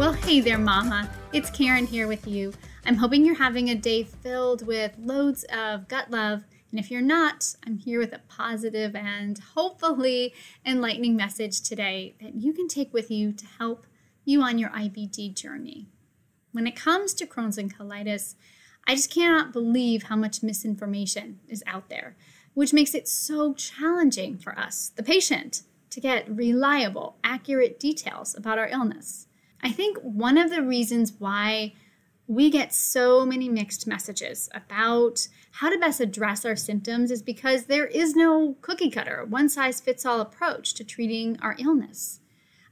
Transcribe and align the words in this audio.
Well, 0.00 0.14
hey 0.14 0.40
there, 0.40 0.56
Mama. 0.56 1.10
It's 1.34 1.50
Karyn 1.50 1.86
here 1.86 2.08
with 2.08 2.26
you. 2.26 2.54
I'm 2.86 2.96
hoping 2.96 3.22
you're 3.22 3.34
having 3.34 3.68
a 3.68 3.74
day 3.74 4.02
filled 4.02 4.66
with 4.66 4.96
loads 4.98 5.44
of 5.52 5.88
gut 5.88 6.10
love. 6.10 6.44
And 6.70 6.80
if 6.80 6.90
you're 6.90 7.02
not, 7.02 7.54
I'm 7.66 7.76
here 7.76 7.98
with 7.98 8.14
a 8.14 8.22
positive 8.26 8.96
and 8.96 9.38
hopefully 9.54 10.32
enlightening 10.64 11.16
message 11.16 11.60
today 11.60 12.14
that 12.22 12.34
you 12.34 12.54
can 12.54 12.66
take 12.66 12.94
with 12.94 13.10
you 13.10 13.34
to 13.34 13.44
help 13.58 13.86
you 14.24 14.40
on 14.40 14.56
your 14.56 14.70
IBD 14.70 15.34
journey. 15.34 15.86
When 16.52 16.66
it 16.66 16.76
comes 16.76 17.12
to 17.12 17.26
Crohn's 17.26 17.58
and 17.58 17.76
colitis, 17.76 18.36
I 18.86 18.94
just 18.94 19.12
cannot 19.12 19.52
believe 19.52 20.04
how 20.04 20.16
much 20.16 20.42
misinformation 20.42 21.40
is 21.46 21.62
out 21.66 21.90
there, 21.90 22.16
which 22.54 22.72
makes 22.72 22.94
it 22.94 23.06
so 23.06 23.52
challenging 23.52 24.38
for 24.38 24.58
us, 24.58 24.92
the 24.96 25.02
patient, 25.02 25.64
to 25.90 26.00
get 26.00 26.26
reliable, 26.34 27.18
accurate 27.22 27.78
details 27.78 28.34
about 28.34 28.58
our 28.58 28.68
illness. 28.68 29.26
I 29.62 29.70
think 29.70 29.98
one 29.98 30.38
of 30.38 30.50
the 30.50 30.62
reasons 30.62 31.14
why 31.18 31.74
we 32.26 32.48
get 32.48 32.72
so 32.72 33.26
many 33.26 33.48
mixed 33.48 33.86
messages 33.86 34.48
about 34.54 35.26
how 35.52 35.68
to 35.68 35.78
best 35.78 36.00
address 36.00 36.44
our 36.44 36.54
symptoms 36.54 37.10
is 37.10 37.22
because 37.22 37.64
there 37.64 37.86
is 37.86 38.14
no 38.14 38.56
cookie 38.60 38.90
cutter, 38.90 39.24
one 39.28 39.48
size 39.48 39.80
fits 39.80 40.06
all 40.06 40.20
approach 40.20 40.74
to 40.74 40.84
treating 40.84 41.38
our 41.42 41.56
illness. 41.58 42.20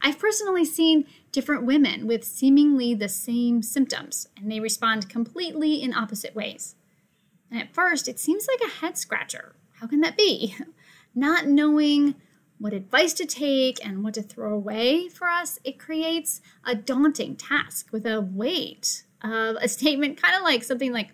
I've 0.01 0.19
personally 0.19 0.65
seen 0.65 1.07
different 1.33 1.65
women 1.65 2.07
with 2.07 2.23
seemingly 2.23 2.95
the 2.95 3.09
same 3.09 3.63
symptoms, 3.63 4.29
and 4.37 4.51
they 4.51 4.61
respond 4.61 5.09
completely 5.09 5.83
in 5.83 5.93
opposite 5.93 6.37
ways. 6.37 6.77
And 7.51 7.61
at 7.61 7.75
first, 7.75 8.07
it 8.07 8.21
seems 8.21 8.47
like 8.47 8.71
a 8.71 8.75
head 8.77 8.97
scratcher. 8.97 9.57
How 9.81 9.87
can 9.89 10.01
that 10.03 10.17
be? 10.17 10.55
Not 11.15 11.47
knowing 11.47 12.15
what 12.59 12.73
advice 12.73 13.13
to 13.15 13.27
take 13.27 13.85
and 13.85 14.03
what 14.03 14.15
to 14.15 14.23
throw 14.23 14.53
away 14.53 15.09
for 15.09 15.29
us, 15.29 15.59
it 15.65 15.79
creates 15.79 16.41
a 16.65 16.75
daunting 16.75 17.37
task 17.37 17.89
with 17.93 18.05
a 18.07 18.21
weight 18.21 19.05
of 19.23 19.57
a 19.61 19.69
statement, 19.69 20.21
kind 20.21 20.35
of 20.37 20.43
like 20.43 20.65
something 20.65 20.93
like, 20.93 21.11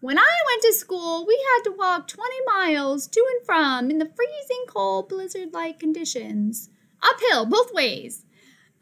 when 0.00 0.18
I 0.18 0.22
went 0.46 0.62
to 0.62 0.74
school, 0.74 1.26
we 1.26 1.42
had 1.54 1.64
to 1.64 1.76
walk 1.76 2.06
20 2.06 2.34
miles 2.46 3.06
to 3.08 3.20
and 3.20 3.46
from 3.46 3.90
in 3.90 3.98
the 3.98 4.10
freezing 4.14 4.64
cold 4.68 5.08
blizzard 5.08 5.54
like 5.54 5.78
conditions, 5.78 6.68
uphill 7.02 7.46
both 7.46 7.72
ways. 7.72 8.24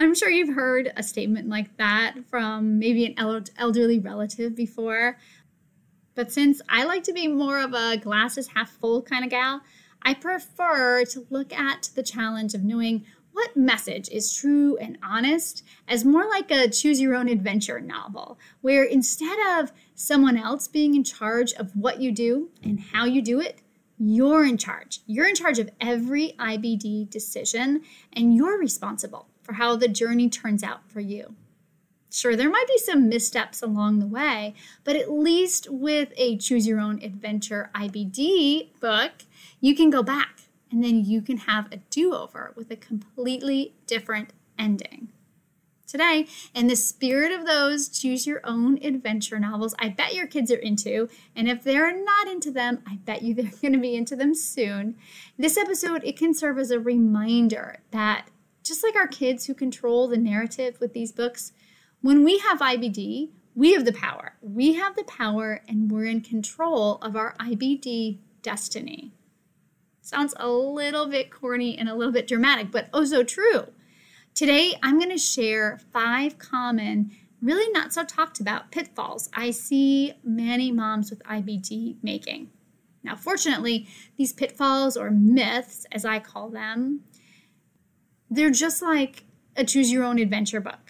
I'm 0.01 0.15
sure 0.15 0.29
you've 0.29 0.57
heard 0.57 0.93
a 0.97 1.03
statement 1.05 1.49
like 1.49 1.77
that 1.77 2.17
from 2.29 2.81
maybe 2.81 3.07
an 3.07 3.15
elderly 3.57 4.01
relative 4.01 4.57
before. 4.57 5.17
But 6.17 6.33
since 6.33 6.61
I 6.69 6.85
like 6.85 7.05
to 7.05 7.13
be 7.13 7.29
more 7.29 7.61
of 7.61 7.75
a 7.75 7.97
glasses 7.97 8.49
half 8.49 8.71
full 8.71 9.03
kind 9.03 9.25
of 9.25 9.31
gal, 9.31 9.63
I 10.05 10.15
prefer 10.15 11.05
to 11.07 11.27
look 11.31 11.53
at 11.53 11.91
the 11.95 12.03
challenge 12.03 12.55
of 12.55 12.63
knowing 12.63 13.05
what 13.33 13.57
message 13.57 14.09
is 14.11 14.33
true 14.33 14.77
and 14.77 14.97
honest 15.03 15.65
as 15.89 16.05
more 16.05 16.25
like 16.29 16.51
a 16.51 16.69
choose 16.69 17.01
your 17.01 17.15
own 17.17 17.29
adventure 17.29 17.81
novel, 17.81 18.39
where 18.61 18.85
instead 18.85 19.39
of 19.59 19.73
someone 19.95 20.37
else 20.37 20.69
being 20.69 20.95
in 20.95 21.03
charge 21.03 21.53
of 21.55 21.75
what 21.75 22.01
you 22.01 22.13
do 22.13 22.51
and 22.63 22.79
how 22.79 23.05
you 23.05 23.21
do 23.21 23.41
it, 23.41 23.61
you're 23.99 24.45
in 24.45 24.59
charge. 24.59 25.01
You're 25.07 25.29
in 25.29 25.35
charge 25.35 25.59
of 25.59 25.71
every 25.81 26.35
IBD 26.39 27.11
decision, 27.11 27.83
and 28.13 28.37
you're 28.37 28.59
responsible 28.59 29.29
for 29.43 29.55
how 29.55 29.77
the 29.77 29.89
journey 29.89 30.29
turns 30.29 30.63
out 30.63 30.89
for 30.89 31.01
you. 31.01 31.35
Sure, 32.15 32.37
there 32.37 32.49
might 32.49 32.69
be 32.69 32.79
some 32.79 33.09
missteps 33.09 33.61
along 33.61 33.99
the 33.99 34.07
way, 34.07 34.55
but 34.85 34.95
at 34.95 35.11
least 35.11 35.67
with 35.69 36.13
a 36.17 36.37
Choose 36.37 36.65
Your 36.65 36.79
Own 36.79 37.03
Adventure 37.03 37.73
IBD 37.75 38.69
book, 38.79 39.11
you 39.61 39.75
can 39.75 39.91
go 39.91 40.01
back 40.01 40.43
and 40.71 40.85
then 40.85 41.05
you 41.05 41.21
can 41.21 41.39
have 41.39 41.67
a 41.73 41.79
do 41.91 42.15
over 42.15 42.53
with 42.55 42.71
a 42.71 42.77
completely 42.77 43.75
different 43.89 44.33
ending. 44.57 45.09
Today, 45.89 46.29
in 46.55 46.69
the 46.69 46.77
spirit 46.77 47.33
of 47.33 47.47
those 47.47 47.89
choose 47.89 48.29
your 48.29 48.41
own 48.45 48.79
adventure 48.85 49.41
novels, 49.41 49.75
I 49.81 49.89
bet 49.89 50.15
your 50.15 50.29
kids 50.29 50.53
are 50.53 50.57
into, 50.57 51.09
and 51.35 51.49
if 51.49 51.65
they're 51.65 52.01
not 52.01 52.29
into 52.29 52.53
them, 52.53 52.79
I 52.87 52.95
bet 52.95 53.23
you 53.23 53.35
they're 53.35 53.51
going 53.61 53.73
to 53.73 53.81
be 53.81 53.97
into 53.97 54.15
them 54.15 54.37
soon. 54.37 54.95
This 55.37 55.57
episode, 55.57 56.05
it 56.05 56.17
can 56.17 56.33
serve 56.33 56.59
as 56.61 56.71
a 56.71 56.79
reminder 56.79 57.81
that 57.91 58.29
just 58.63 58.85
like 58.85 58.95
our 58.95 59.09
kids 59.09 59.47
who 59.47 59.55
control 59.55 60.07
the 60.07 60.17
narrative 60.17 60.79
with 60.81 60.93
these 60.93 61.11
books, 61.11 61.53
when 62.05 62.23
we 62.23 62.37
have 62.41 62.59
IBD, 62.59 63.31
we 63.55 63.73
have 63.73 63.87
the 63.87 63.93
power. 63.93 64.35
We 64.43 64.75
have 64.75 64.95
the 64.95 65.05
power 65.05 65.63
and 65.67 65.91
we're 65.91 66.05
in 66.05 66.21
control 66.21 66.97
of 66.97 67.17
our 67.17 67.35
IBD 67.41 68.19
destiny. 68.43 69.15
Sounds 70.03 70.35
a 70.37 70.47
little 70.47 71.07
bit 71.07 71.31
corny 71.31 71.79
and 71.79 71.89
a 71.89 71.95
little 71.95 72.13
bit 72.13 72.29
dramatic, 72.29 72.71
but 72.71 72.91
oh 72.93 73.07
so 73.07 73.25
true. 73.25 73.69
Today, 74.35 74.75
I'm 74.83 74.99
going 74.99 75.13
to 75.13 75.17
share 75.17 75.81
five 75.95 76.37
common, 76.39 77.11
really 77.41 77.73
not 77.73 77.95
so 77.95 78.05
talked 78.05 78.39
about 78.39 78.71
pitfalls 78.71 79.31
I 79.33 79.51
see 79.51 80.13
many 80.23 80.71
moms 80.71 81.09
with 81.09 81.23
IBD 81.23 81.97
making. 82.03 82.51
Now, 83.03 83.17
fortunately, 83.17 83.89
these 84.19 84.35
pitfalls 84.35 84.99
or 84.99 85.11
myths, 85.11 85.87
as 85.91 86.05
I 86.05 86.19
call 86.19 86.51
them, 86.51 87.01
they're 88.29 88.51
just 88.51 88.83
like 88.83 89.25
a 89.57 89.65
choose 89.65 89.91
your 89.91 90.05
own 90.05 90.19
adventure 90.19 90.61
book. 90.61 90.84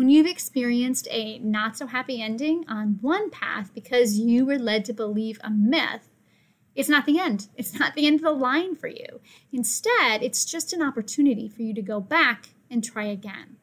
When 0.00 0.08
you've 0.08 0.26
experienced 0.26 1.08
a 1.10 1.40
not 1.40 1.76
so 1.76 1.86
happy 1.86 2.22
ending 2.22 2.64
on 2.66 2.96
one 3.02 3.28
path 3.28 3.70
because 3.74 4.18
you 4.18 4.46
were 4.46 4.58
led 4.58 4.86
to 4.86 4.94
believe 4.94 5.38
a 5.44 5.50
myth, 5.50 6.08
it's 6.74 6.88
not 6.88 7.04
the 7.04 7.18
end. 7.18 7.48
It's 7.54 7.78
not 7.78 7.92
the 7.92 8.06
end 8.06 8.14
of 8.14 8.22
the 8.22 8.30
line 8.30 8.74
for 8.74 8.86
you. 8.86 9.20
Instead, 9.52 10.22
it's 10.22 10.46
just 10.46 10.72
an 10.72 10.80
opportunity 10.80 11.50
for 11.50 11.60
you 11.60 11.74
to 11.74 11.82
go 11.82 12.00
back 12.00 12.48
and 12.70 12.82
try 12.82 13.04
again. 13.04 13.58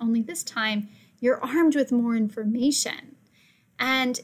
Only 0.00 0.20
this 0.20 0.42
time, 0.42 0.88
you're 1.20 1.40
armed 1.44 1.76
with 1.76 1.92
more 1.92 2.16
information. 2.16 3.14
And 3.78 4.20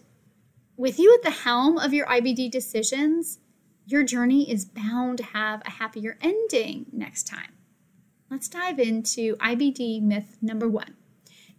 with 0.76 0.98
you 0.98 1.14
at 1.14 1.22
the 1.22 1.42
helm 1.42 1.78
of 1.78 1.94
your 1.94 2.06
IBD 2.06 2.50
decisions, 2.50 3.38
your 3.86 4.02
journey 4.02 4.50
is 4.50 4.64
bound 4.64 5.18
to 5.18 5.24
have 5.24 5.62
a 5.64 5.70
happier 5.70 6.18
ending 6.20 6.86
next 6.90 7.28
time. 7.28 7.52
Let's 8.28 8.48
dive 8.48 8.80
into 8.80 9.36
IBD 9.36 10.02
myth 10.02 10.36
number 10.42 10.68
one 10.68 10.96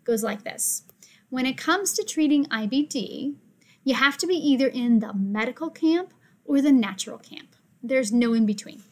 goes 0.06 0.24
like 0.24 0.44
this 0.44 0.84
When 1.30 1.46
it 1.46 1.58
comes 1.58 1.94
to 1.94 2.04
treating 2.04 2.46
IBD, 2.46 3.36
you 3.84 3.96
have 3.96 4.18
to 4.20 4.28
be 4.28 4.36
either 4.36 4.68
in 4.68 5.00
the 5.00 5.14
medical 5.14 5.70
camp 5.70 6.14
or 6.46 6.62
the 6.62 6.72
natural 6.72 7.18
camp. 7.18 7.56
There's 7.84 8.12
no 8.12 8.34
in 8.34 8.46
between. 8.46 8.84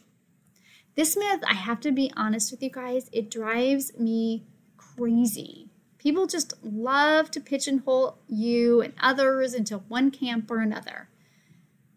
This 0.94 1.16
myth, 1.16 1.42
I 1.48 1.54
have 1.54 1.80
to 1.80 1.90
be 1.90 2.12
honest 2.16 2.52
with 2.52 2.62
you 2.62 2.70
guys, 2.70 3.08
it 3.12 3.30
drives 3.30 3.98
me 3.98 4.44
crazy. 4.76 5.68
People 5.98 6.26
just 6.26 6.54
love 6.62 7.30
to 7.32 7.40
pigeonhole 7.40 8.18
you 8.28 8.80
and 8.80 8.92
others 9.00 9.54
into 9.54 9.78
one 9.78 10.10
camp 10.10 10.50
or 10.50 10.58
another. 10.58 11.08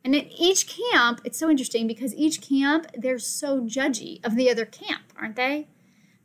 And 0.03 0.15
in 0.15 0.27
each 0.31 0.67
camp, 0.67 1.21
it's 1.25 1.37
so 1.37 1.49
interesting 1.49 1.85
because 1.85 2.15
each 2.15 2.41
camp, 2.41 2.87
they're 2.95 3.19
so 3.19 3.61
judgy 3.63 4.25
of 4.25 4.35
the 4.35 4.49
other 4.49 4.65
camp, 4.65 5.13
aren't 5.19 5.35
they? 5.35 5.67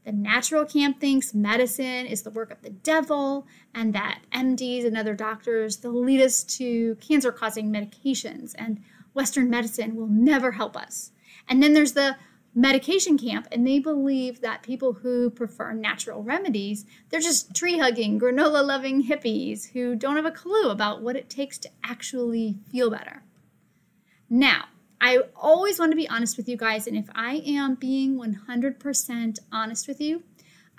The 0.05 0.13
natural 0.13 0.65
camp 0.65 0.99
thinks 1.01 1.33
medicine 1.33 2.07
is 2.07 2.23
the 2.23 2.31
work 2.31 2.51
of 2.51 2.63
the 2.63 2.71
devil, 2.71 3.47
and 3.73 3.95
that 3.95 4.23
MDs 4.33 4.85
and 4.85 4.97
other 4.97 5.15
doctors 5.15 5.77
they'll 5.77 5.93
lead 6.03 6.21
us 6.21 6.43
to 6.59 6.97
cancer 6.97 7.31
causing 7.31 7.73
medications, 7.73 8.53
and 8.57 8.83
Western 9.15 9.49
medicine 9.49 9.95
will 9.95 10.09
never 10.09 10.53
help 10.53 10.77
us. 10.77 11.13
And 11.49 11.63
then 11.63 11.73
there's 11.73 11.93
the 11.93 12.17
medication 12.55 13.17
camp, 13.17 13.47
and 13.53 13.67
they 13.67 13.79
believe 13.79 14.41
that 14.41 14.63
people 14.63 14.93
who 14.93 15.31
prefer 15.31 15.73
natural 15.73 16.23
remedies, 16.23 16.85
they're 17.09 17.21
just 17.21 17.55
tree 17.55 17.79
hugging, 17.79 18.19
granola 18.19 18.67
loving 18.67 19.05
hippies 19.05 19.71
who 19.71 19.95
don't 19.95 20.17
have 20.17 20.27
a 20.27 20.31
clue 20.31 20.69
about 20.69 21.01
what 21.01 21.17
it 21.17 21.31
takes 21.31 21.59
to 21.59 21.71
actually 21.85 22.59
feel 22.71 22.91
better. 22.91 23.23
Now, 24.29 24.65
I 25.05 25.19
always 25.35 25.81
want 25.81 25.91
to 25.91 25.97
be 25.97 26.09
honest 26.09 26.37
with 26.37 26.49
you 26.49 26.57
guys. 26.57 26.87
And 26.87 26.97
if 26.97 27.07
I 27.13 27.43
am 27.45 27.75
being 27.75 28.17
100% 28.17 29.39
honest 29.51 29.89
with 29.89 30.01
you, 30.01 30.23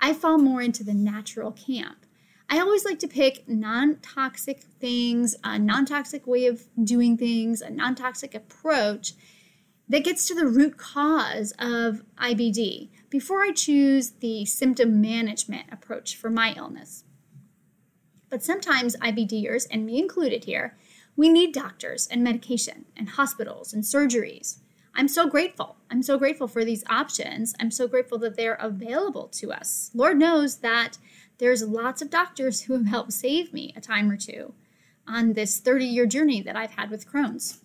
I 0.00 0.14
fall 0.14 0.38
more 0.38 0.62
into 0.62 0.82
the 0.82 0.94
natural 0.94 1.52
camp. 1.52 2.06
I 2.48 2.58
always 2.58 2.86
like 2.86 2.98
to 3.00 3.08
pick 3.08 3.46
non 3.46 3.96
toxic 3.96 4.62
things, 4.80 5.36
a 5.44 5.58
non 5.58 5.84
toxic 5.84 6.26
way 6.26 6.46
of 6.46 6.64
doing 6.82 7.18
things, 7.18 7.60
a 7.60 7.68
non 7.68 7.94
toxic 7.94 8.34
approach 8.34 9.12
that 9.90 10.04
gets 10.04 10.26
to 10.28 10.34
the 10.34 10.46
root 10.46 10.78
cause 10.78 11.52
of 11.58 12.02
IBD 12.16 12.88
before 13.10 13.42
I 13.42 13.52
choose 13.52 14.12
the 14.20 14.46
symptom 14.46 15.02
management 15.02 15.66
approach 15.70 16.16
for 16.16 16.30
my 16.30 16.54
illness. 16.56 17.04
But 18.30 18.42
sometimes 18.42 18.96
IBDers, 18.96 19.66
and 19.70 19.84
me 19.84 19.98
included 19.98 20.44
here, 20.44 20.76
we 21.16 21.28
need 21.28 21.52
doctors 21.52 22.06
and 22.06 22.24
medication 22.24 22.86
and 22.96 23.10
hospitals 23.10 23.72
and 23.72 23.84
surgeries. 23.84 24.58
I'm 24.96 25.08
so 25.08 25.28
grateful. 25.28 25.76
I'm 25.90 26.02
so 26.02 26.18
grateful 26.18 26.48
for 26.48 26.64
these 26.64 26.84
options. 26.88 27.54
I'm 27.60 27.70
so 27.70 27.88
grateful 27.88 28.18
that 28.18 28.36
they're 28.36 28.54
available 28.54 29.28
to 29.28 29.52
us. 29.52 29.90
Lord 29.94 30.18
knows 30.18 30.58
that 30.58 30.98
there's 31.38 31.62
lots 31.62 32.00
of 32.00 32.10
doctors 32.10 32.62
who 32.64 32.74
have 32.74 32.86
helped 32.86 33.12
save 33.12 33.52
me 33.52 33.72
a 33.76 33.80
time 33.80 34.10
or 34.10 34.16
two 34.16 34.54
on 35.06 35.34
this 35.34 35.58
30 35.58 35.84
year 35.84 36.06
journey 36.06 36.40
that 36.42 36.56
I've 36.56 36.72
had 36.72 36.90
with 36.90 37.10
Crohn's. 37.10 37.58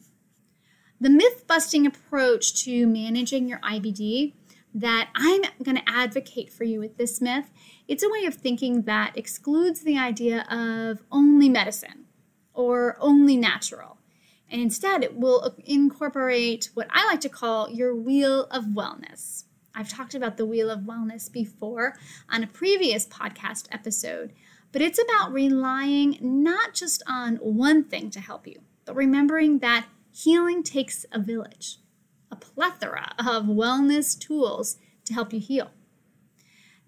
The 0.99 1.09
myth 1.09 1.47
busting 1.47 1.85
approach 1.85 2.63
to 2.65 2.85
managing 2.85 3.47
your 3.47 3.59
IBD 3.59 4.33
that 4.73 5.09
I'm 5.15 5.41
going 5.63 5.77
to 5.77 5.89
advocate 5.89 6.51
for 6.51 6.63
you 6.63 6.79
with 6.79 6.97
this 6.97 7.21
myth, 7.21 7.49
it's 7.87 8.03
a 8.03 8.09
way 8.09 8.25
of 8.25 8.35
thinking 8.35 8.83
that 8.83 9.17
excludes 9.17 9.81
the 9.81 9.97
idea 9.97 10.45
of 10.49 11.01
only 11.11 11.49
medicine 11.49 12.05
or 12.59 12.97
only 12.99 13.37
natural. 13.37 13.97
And 14.49 14.61
instead, 14.61 15.01
it 15.01 15.15
will 15.15 15.55
incorporate 15.63 16.71
what 16.73 16.87
I 16.89 17.05
like 17.05 17.21
to 17.21 17.29
call 17.29 17.69
your 17.69 17.95
wheel 17.95 18.47
of 18.51 18.65
wellness. 18.65 19.45
I've 19.73 19.87
talked 19.87 20.13
about 20.13 20.35
the 20.35 20.45
wheel 20.45 20.69
of 20.69 20.81
wellness 20.81 21.31
before 21.31 21.95
on 22.29 22.43
a 22.43 22.47
previous 22.47 23.07
podcast 23.07 23.67
episode, 23.71 24.33
but 24.73 24.81
it's 24.81 24.99
about 25.01 25.31
relying 25.31 26.17
not 26.19 26.73
just 26.73 27.01
on 27.07 27.37
one 27.37 27.85
thing 27.85 28.09
to 28.09 28.19
help 28.19 28.45
you, 28.45 28.59
but 28.83 28.93
remembering 28.93 29.59
that 29.59 29.85
healing 30.11 30.61
takes 30.61 31.05
a 31.13 31.19
village, 31.19 31.77
a 32.29 32.35
plethora 32.35 33.13
of 33.17 33.45
wellness 33.45 34.19
tools 34.19 34.79
to 35.05 35.13
help 35.13 35.31
you 35.31 35.39
heal. 35.39 35.71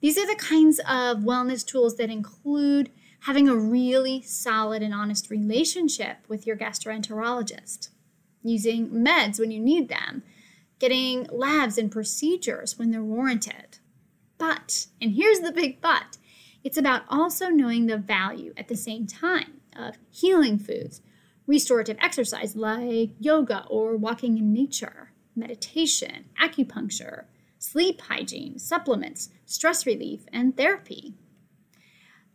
These 0.01 0.17
are 0.17 0.27
the 0.27 0.35
kinds 0.35 0.79
of 0.79 1.19
wellness 1.19 1.65
tools 1.65 1.95
that 1.95 2.09
include 2.09 2.91
having 3.21 3.47
a 3.47 3.55
really 3.55 4.21
solid 4.21 4.81
and 4.81 4.93
honest 4.93 5.29
relationship 5.29 6.17
with 6.27 6.47
your 6.47 6.57
gastroenterologist, 6.57 7.89
using 8.41 8.89
meds 8.89 9.39
when 9.39 9.51
you 9.51 9.59
need 9.59 9.89
them, 9.89 10.23
getting 10.79 11.27
labs 11.31 11.77
and 11.77 11.91
procedures 11.91 12.79
when 12.79 12.89
they're 12.89 13.03
warranted. 13.03 13.77
But, 14.39 14.87
and 14.99 15.11
here's 15.11 15.39
the 15.39 15.51
big 15.51 15.81
but, 15.81 16.17
it's 16.63 16.77
about 16.77 17.03
also 17.09 17.49
knowing 17.49 17.85
the 17.85 17.97
value 17.97 18.53
at 18.57 18.67
the 18.67 18.75
same 18.75 19.05
time 19.05 19.61
of 19.75 19.97
healing 20.09 20.57
foods, 20.57 21.01
restorative 21.45 21.97
exercise 21.99 22.55
like 22.55 23.11
yoga 23.19 23.65
or 23.69 23.97
walking 23.97 24.39
in 24.39 24.51
nature, 24.51 25.11
meditation, 25.35 26.25
acupuncture, 26.41 27.25
sleep 27.59 28.01
hygiene, 28.01 28.57
supplements, 28.57 29.29
stress 29.45 29.85
relief, 29.85 30.25
and 30.33 30.57
therapy. 30.57 31.13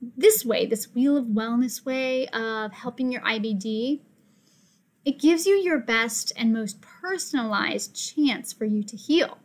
This 0.00 0.44
way, 0.44 0.66
this 0.66 0.94
wheel 0.94 1.16
of 1.16 1.26
wellness 1.26 1.84
way 1.84 2.28
of 2.28 2.72
helping 2.72 3.10
your 3.10 3.22
IBD, 3.22 4.00
it 5.04 5.19
gives 5.19 5.46
you 5.46 5.54
your 5.54 5.78
best 5.78 6.32
and 6.37 6.52
most 6.52 6.81
personalized 6.81 7.94
chance 7.94 8.52
for 8.52 8.64
you 8.64 8.82
to 8.82 8.96
heal. 8.96 9.38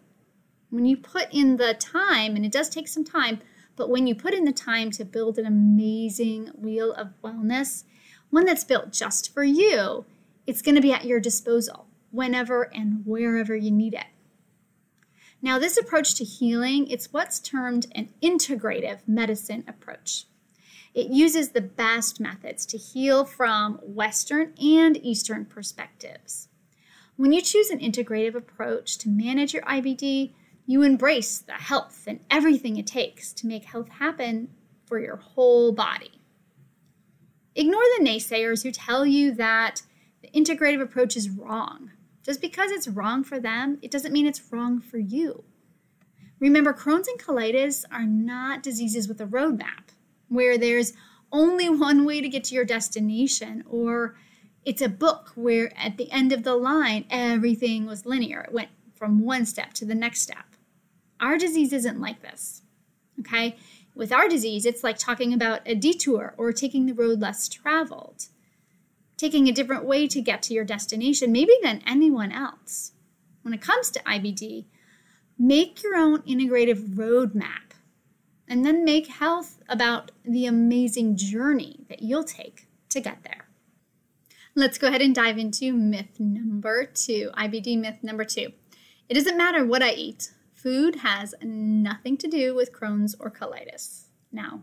When 0.70 0.86
you 0.86 0.98
put 0.98 1.34
in 1.34 1.58
the 1.58 1.74
time, 1.74 2.36
and 2.36 2.46
it 2.46 2.52
does 2.52 2.70
take 2.70 2.88
some 2.88 3.04
time, 3.04 3.42
but 3.76 3.90
when 3.90 4.08
you 4.08 4.16
put 4.16 4.34
in 4.34 4.44
the 4.44 4.52
time 4.52 4.92
to 4.92 5.06
build 5.06 5.38
an 5.38 5.46
amazing 5.46 6.48
wheel 6.56 6.94
of 6.94 7.14
wellness, 7.24 7.84
one 8.30 8.46
that's 8.46 8.64
built 8.64 8.92
just 8.92 9.34
for 9.34 9.44
you, 9.44 10.06
it's 10.48 10.62
going 10.62 10.76
to 10.76 10.82
be 10.82 10.94
at 10.94 11.06
your 11.06 11.20
disposal 11.20 11.88
whenever 12.12 12.64
and 12.64 13.06
wherever 13.06 13.56
you 13.56 13.72
need 13.72 13.94
it. 13.94 14.08
Now, 15.42 15.58
this 15.58 15.78
approach 15.78 16.16
to 16.16 16.24
healing, 16.24 16.88
it's 16.88 17.14
what's 17.14 17.40
termed 17.40 17.88
an 17.96 18.10
integrative 18.22 19.00
medicine 19.08 19.64
approach. 19.68 20.26
It 20.94 21.08
uses 21.08 21.50
the 21.50 21.62
best 21.62 22.20
methods 22.20 22.66
to 22.68 22.78
heal 22.78 23.24
from 23.24 23.80
Western 23.82 24.54
and 24.62 24.98
Eastern 24.98 25.46
perspectives. 25.46 26.50
When 27.16 27.32
you 27.32 27.42
choose 27.42 27.70
an 27.70 27.80
integrative 27.80 28.36
approach 28.36 28.98
to 29.00 29.10
manage 29.10 29.54
your 29.54 29.64
IBD, 29.64 30.34
you 30.66 30.82
embrace 30.82 31.40
the 31.40 31.54
health 31.54 32.04
and 32.08 32.20
everything 32.30 32.78
it 32.78 32.88
takes 32.88 33.32
to 33.34 33.48
make 33.48 33.66
health 33.66 33.90
happen 33.90 34.50
for 34.86 35.00
your 35.00 35.16
whole 35.16 35.72
body. 35.72 36.22
Ignore 37.56 37.84
the 37.98 38.06
naysayers 38.06 38.64
who 38.64 38.72
tell 38.72 39.06
you 39.06 39.34
that 39.36 39.84
the 40.22 40.30
integrative 40.30 40.82
approach 40.82 41.16
is 41.16 41.30
wrong. 41.30 41.92
Just 42.24 42.42
because 42.42 42.72
it's 42.72 42.88
wrong 42.88 43.24
for 43.24 43.40
them, 43.40 43.80
it 43.82 43.92
doesn't 43.92 44.14
mean 44.14 44.28
it's 44.28 44.52
wrong 44.52 44.80
for 44.80 44.98
you. 44.98 45.44
Remember, 46.40 46.74
Crohn's 46.74 47.08
and 47.08 47.20
colitis 47.20 47.86
are 47.92 48.06
not 48.06 48.64
diseases 48.64 49.08
with 49.08 49.22
a 49.22 49.26
roadmap 49.26 49.92
where 50.32 50.58
there's 50.58 50.94
only 51.32 51.68
one 51.70 52.06
way 52.06 52.22
to 52.22 52.30
get 52.30 52.46
to 52.46 52.56
your 52.56 52.64
destination, 52.66 53.64
or 53.70 54.16
it's 54.64 54.82
a 54.82 54.88
book 54.88 55.32
where 55.36 55.72
at 55.78 55.98
the 55.98 56.10
end 56.10 56.32
of 56.32 56.44
the 56.44 56.56
line, 56.56 57.06
everything 57.10 57.86
was 57.86 58.06
linear. 58.06 58.42
It 58.42 58.54
went 58.54 58.70
from 58.96 59.26
one 59.26 59.46
step 59.46 59.74
to 59.74 59.86
the 59.86 59.94
next 59.94 60.22
step. 60.22 60.46
Our 61.20 61.38
disease 61.38 61.74
isn't 61.74 62.00
like 62.00 62.22
this. 62.22 62.62
Okay? 63.20 63.58
With 63.94 64.14
our 64.14 64.30
disease, 64.30 64.66
it's 64.66 64.86
like 64.86 64.98
talking 64.98 65.34
about 65.34 65.62
a 65.66 65.76
detour 65.76 66.34
or 66.38 66.54
taking 66.54 66.86
the 66.86 66.94
road 66.94 67.20
less 67.20 67.50
traveled, 67.50 68.28
taking 69.18 69.50
a 69.50 69.54
different 69.54 69.84
way 69.84 70.08
to 70.08 70.22
get 70.22 70.42
to 70.44 70.54
your 70.54 70.64
destination, 70.64 71.32
maybe 71.32 71.54
than 71.62 71.84
anyone 71.86 72.32
else. 72.32 72.94
When 73.42 73.54
it 73.54 73.62
comes 73.62 73.92
to 73.92 74.04
IBD, 74.04 74.66
make 75.38 75.84
your 75.84 75.96
own 75.96 76.22
integrative 76.22 76.96
roadmap 76.96 77.71
and 78.52 78.66
then 78.66 78.84
make 78.84 79.08
health 79.08 79.64
about 79.68 80.12
the 80.24 80.46
amazing 80.46 81.16
journey 81.16 81.86
that 81.90 82.04
you'll 82.04 82.24
take 82.24 82.68
to 82.90 83.00
get 83.00 83.24
there. 83.24 83.48
Let's 84.54 84.78
go 84.78 84.90
ahead 84.90 85.02
and 85.02 85.16
dive 85.16 85.38
into 85.40 85.74
myth 85.74 86.20
number 86.20 86.86
two 86.86 87.32
IBD 87.36 87.80
myth 87.80 88.04
number 88.04 88.26
two. 88.26 88.52
It 89.10 89.16
doesn't 89.16 89.38
matter 89.38 89.66
what 89.66 89.82
I 89.82 89.94
eat, 89.94 90.32
Food 90.62 90.98
has 90.98 91.34
nothing 91.42 92.18
to 92.18 92.28
do 92.28 92.54
with 92.54 92.72
Crohn's 92.72 93.16
or 93.20 93.32
colitis. 93.32 94.04
Now, 94.32 94.62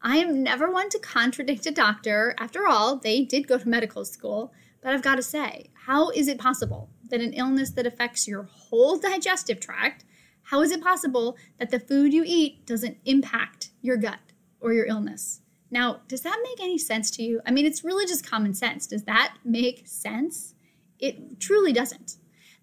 I 0.00 0.18
am 0.18 0.44
never 0.44 0.70
one 0.70 0.90
to 0.90 0.98
contradict 1.00 1.66
a 1.66 1.72
doctor. 1.72 2.36
After 2.38 2.68
all, 2.68 2.98
they 2.98 3.24
did 3.24 3.48
go 3.48 3.58
to 3.58 3.68
medical 3.68 4.04
school. 4.04 4.52
But 4.80 4.92
I've 4.92 5.02
got 5.02 5.16
to 5.16 5.24
say, 5.24 5.70
how 5.86 6.10
is 6.10 6.28
it 6.28 6.38
possible 6.38 6.88
that 7.10 7.20
an 7.20 7.32
illness 7.32 7.70
that 7.70 7.84
affects 7.84 8.28
your 8.28 8.44
whole 8.44 8.96
digestive 8.96 9.58
tract, 9.58 10.04
how 10.44 10.62
is 10.62 10.70
it 10.70 10.82
possible 10.82 11.36
that 11.58 11.70
the 11.70 11.80
food 11.80 12.12
you 12.12 12.22
eat 12.26 12.66
doesn't 12.66 12.98
impact 13.04 13.70
your 13.80 13.96
gut 13.96 14.32
or 14.60 14.72
your 14.72 14.86
illness? 14.86 15.40
Now, 15.70 16.02
does 16.06 16.20
that 16.22 16.40
make 16.42 16.60
any 16.60 16.78
sense 16.78 17.10
to 17.12 17.22
you? 17.22 17.40
I 17.46 17.50
mean, 17.50 17.66
it's 17.66 17.82
really 17.82 18.06
just 18.06 18.28
common 18.28 18.54
sense. 18.54 18.86
Does 18.86 19.04
that 19.04 19.36
make 19.44 19.82
sense? 19.86 20.54
It 20.98 21.40
truly 21.40 21.72
doesn't. 21.72 22.16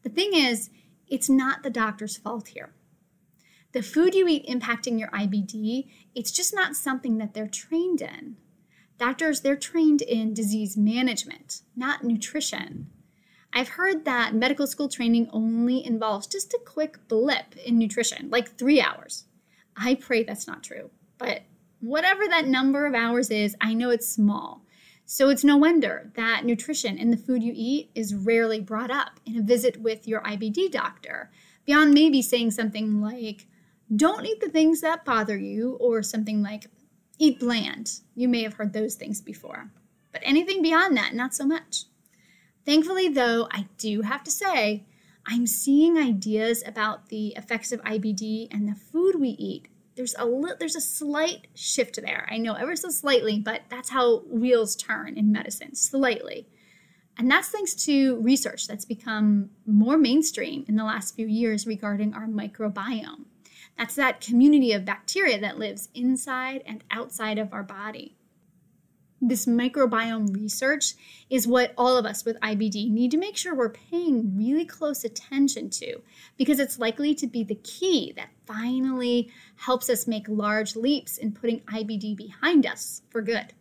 The 0.03 0.09
thing 0.09 0.31
is, 0.33 0.69
it's 1.07 1.29
not 1.29 1.63
the 1.63 1.69
doctor's 1.69 2.17
fault 2.17 2.49
here. 2.49 2.73
The 3.73 3.81
food 3.81 4.15
you 4.15 4.27
eat 4.27 4.47
impacting 4.47 4.99
your 4.99 5.09
IBD, 5.09 5.87
it's 6.15 6.31
just 6.31 6.53
not 6.53 6.75
something 6.75 7.17
that 7.17 7.33
they're 7.33 7.47
trained 7.47 8.01
in. 8.01 8.37
Doctors, 8.97 9.41
they're 9.41 9.55
trained 9.55 10.01
in 10.01 10.33
disease 10.33 10.77
management, 10.77 11.61
not 11.75 12.03
nutrition. 12.03 12.91
I've 13.53 13.69
heard 13.69 14.05
that 14.05 14.33
medical 14.33 14.65
school 14.65 14.87
training 14.87 15.29
only 15.33 15.85
involves 15.85 16.27
just 16.27 16.53
a 16.53 16.61
quick 16.65 17.07
blip 17.07 17.55
in 17.57 17.77
nutrition, 17.77 18.29
like 18.29 18.57
three 18.57 18.81
hours. 18.81 19.25
I 19.75 19.95
pray 19.95 20.23
that's 20.23 20.47
not 20.47 20.63
true, 20.63 20.89
but 21.17 21.41
whatever 21.81 22.27
that 22.27 22.47
number 22.47 22.85
of 22.85 22.93
hours 22.93 23.29
is, 23.29 23.55
I 23.59 23.73
know 23.73 23.89
it's 23.89 24.07
small. 24.07 24.61
So 25.05 25.27
it's 25.27 25.43
no 25.43 25.57
wonder 25.57 26.11
that 26.15 26.45
nutrition 26.45 26.97
in 26.97 27.11
the 27.11 27.17
food 27.17 27.43
you 27.43 27.51
eat 27.53 27.89
is 27.93 28.15
rarely 28.15 28.61
brought 28.61 28.91
up 28.91 29.19
in 29.25 29.37
a 29.37 29.41
visit 29.41 29.81
with 29.81 30.07
your 30.07 30.21
IBD 30.21 30.71
doctor, 30.71 31.29
beyond 31.65 31.93
maybe 31.93 32.21
saying 32.21 32.51
something 32.51 33.01
like, 33.01 33.47
don't 33.93 34.25
eat 34.25 34.39
the 34.39 34.47
things 34.47 34.79
that 34.79 35.03
bother 35.03 35.37
you, 35.37 35.73
or 35.81 36.01
something 36.01 36.41
like, 36.41 36.67
eat 37.19 37.41
bland. 37.41 37.99
You 38.15 38.29
may 38.29 38.43
have 38.43 38.53
heard 38.53 38.71
those 38.71 38.95
things 38.95 39.19
before. 39.19 39.71
But 40.13 40.21
anything 40.23 40.61
beyond 40.61 40.95
that, 40.95 41.13
not 41.13 41.35
so 41.35 41.45
much. 41.45 41.83
Thankfully, 42.71 43.09
though, 43.09 43.49
I 43.51 43.67
do 43.77 44.03
have 44.03 44.23
to 44.23 44.31
say, 44.31 44.85
I'm 45.25 45.45
seeing 45.45 45.97
ideas 45.97 46.63
about 46.65 47.09
the 47.09 47.33
effects 47.35 47.73
of 47.73 47.81
IBD 47.81 48.47
and 48.49 48.65
the 48.65 48.75
food 48.75 49.19
we 49.19 49.31
eat 49.31 49.67
there's 49.97 50.15
a 50.17 50.25
li- 50.25 50.53
there's 50.57 50.77
a 50.77 50.81
slight 50.81 51.47
shift 51.53 52.01
there. 52.01 52.25
I 52.31 52.37
know 52.37 52.53
ever 52.53 52.77
so 52.77 52.89
slightly, 52.89 53.39
but 53.39 53.63
that's 53.67 53.89
how 53.89 54.19
wheels 54.19 54.77
turn 54.77 55.17
in 55.17 55.33
medicine, 55.33 55.75
slightly. 55.75 56.47
And 57.17 57.29
that's 57.29 57.49
thanks 57.49 57.75
to 57.85 58.21
research 58.21 58.67
that's 58.67 58.85
become 58.85 59.49
more 59.65 59.97
mainstream 59.97 60.63
in 60.69 60.77
the 60.77 60.85
last 60.85 61.13
few 61.13 61.27
years 61.27 61.67
regarding 61.67 62.13
our 62.13 62.25
microbiome. 62.25 63.25
That's 63.77 63.95
that 63.95 64.21
community 64.21 64.71
of 64.71 64.85
bacteria 64.85 65.41
that 65.41 65.59
lives 65.59 65.89
inside 65.93 66.63
and 66.65 66.85
outside 66.89 67.37
of 67.37 67.51
our 67.51 67.63
body. 67.63 68.15
This 69.23 69.45
microbiome 69.45 70.35
research 70.35 70.95
is 71.29 71.47
what 71.47 71.75
all 71.77 71.95
of 71.95 72.07
us 72.07 72.25
with 72.25 72.39
IBD 72.39 72.89
need 72.89 73.11
to 73.11 73.17
make 73.17 73.37
sure 73.37 73.53
we're 73.53 73.69
paying 73.69 74.35
really 74.35 74.65
close 74.65 75.03
attention 75.03 75.69
to 75.69 76.01
because 76.37 76.59
it's 76.59 76.79
likely 76.79 77.13
to 77.13 77.27
be 77.27 77.43
the 77.43 77.59
key 77.63 78.13
that 78.15 78.29
finally 78.47 79.29
helps 79.57 79.91
us 79.91 80.07
make 80.07 80.27
large 80.27 80.75
leaps 80.75 81.17
in 81.17 81.33
putting 81.33 81.59
IBD 81.61 82.17
behind 82.17 82.65
us 82.65 83.03
for 83.11 83.21
good. 83.21 83.53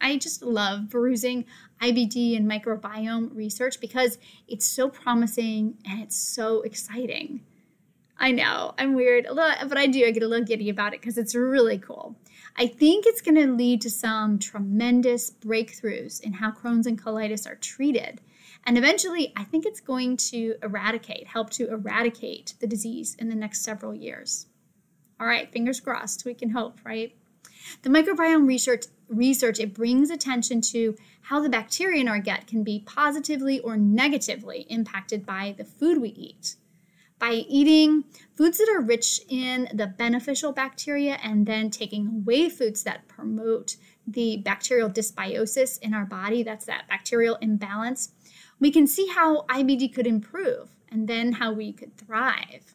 I 0.00 0.16
just 0.16 0.42
love 0.42 0.88
perusing 0.88 1.44
IBD 1.82 2.34
and 2.36 2.50
microbiome 2.50 3.36
research 3.36 3.80
because 3.80 4.16
it's 4.48 4.66
so 4.66 4.88
promising 4.88 5.76
and 5.84 6.00
it's 6.02 6.16
so 6.16 6.62
exciting. 6.62 7.42
I 8.16 8.30
know, 8.30 8.74
I'm 8.78 8.94
weird, 8.94 9.26
but 9.34 9.76
I 9.76 9.86
do. 9.86 10.06
I 10.06 10.12
get 10.12 10.22
a 10.22 10.28
little 10.28 10.46
giddy 10.46 10.70
about 10.70 10.94
it 10.94 11.00
because 11.00 11.18
it's 11.18 11.34
really 11.34 11.78
cool. 11.78 12.16
I 12.56 12.68
think 12.68 13.04
it's 13.04 13.20
going 13.20 13.34
to 13.34 13.52
lead 13.52 13.80
to 13.80 13.90
some 13.90 14.38
tremendous 14.38 15.30
breakthroughs 15.30 16.20
in 16.20 16.34
how 16.34 16.52
Crohn's 16.52 16.86
and 16.86 17.00
colitis 17.00 17.50
are 17.50 17.56
treated. 17.56 18.20
And 18.64 18.78
eventually, 18.78 19.32
I 19.36 19.42
think 19.42 19.66
it's 19.66 19.80
going 19.80 20.16
to 20.28 20.54
eradicate, 20.62 21.26
help 21.26 21.50
to 21.50 21.68
eradicate 21.68 22.54
the 22.60 22.68
disease 22.68 23.16
in 23.18 23.28
the 23.28 23.34
next 23.34 23.62
several 23.62 23.92
years. 23.92 24.46
All 25.18 25.26
right, 25.26 25.50
fingers 25.50 25.80
crossed, 25.80 26.24
we 26.24 26.34
can 26.34 26.50
hope, 26.50 26.78
right? 26.84 27.14
The 27.82 27.90
microbiome 27.90 28.46
research 28.46 28.86
research 29.08 29.60
it 29.60 29.74
brings 29.74 30.10
attention 30.10 30.60
to 30.60 30.96
how 31.22 31.40
the 31.40 31.48
bacteria 31.48 32.00
in 32.00 32.08
our 32.08 32.18
gut 32.18 32.46
can 32.46 32.64
be 32.64 32.82
positively 32.86 33.60
or 33.60 33.76
negatively 33.76 34.66
impacted 34.70 35.26
by 35.26 35.54
the 35.58 35.64
food 35.64 35.98
we 35.98 36.08
eat 36.10 36.56
by 37.18 37.32
eating 37.32 38.04
foods 38.36 38.58
that 38.58 38.68
are 38.68 38.80
rich 38.80 39.20
in 39.28 39.68
the 39.72 39.86
beneficial 39.86 40.52
bacteria 40.52 41.18
and 41.22 41.46
then 41.46 41.70
taking 41.70 42.06
away 42.08 42.48
foods 42.48 42.82
that 42.82 43.08
promote 43.08 43.76
the 44.06 44.38
bacterial 44.38 44.90
dysbiosis 44.90 45.78
in 45.80 45.94
our 45.94 46.04
body, 46.04 46.42
that's 46.42 46.66
that 46.66 46.88
bacterial 46.88 47.36
imbalance, 47.36 48.12
we 48.60 48.70
can 48.70 48.86
see 48.86 49.08
how 49.08 49.42
IBD 49.42 49.94
could 49.94 50.06
improve 50.06 50.70
and 50.90 51.08
then 51.08 51.32
how 51.32 51.52
we 51.52 51.72
could 51.72 51.96
thrive. 51.96 52.74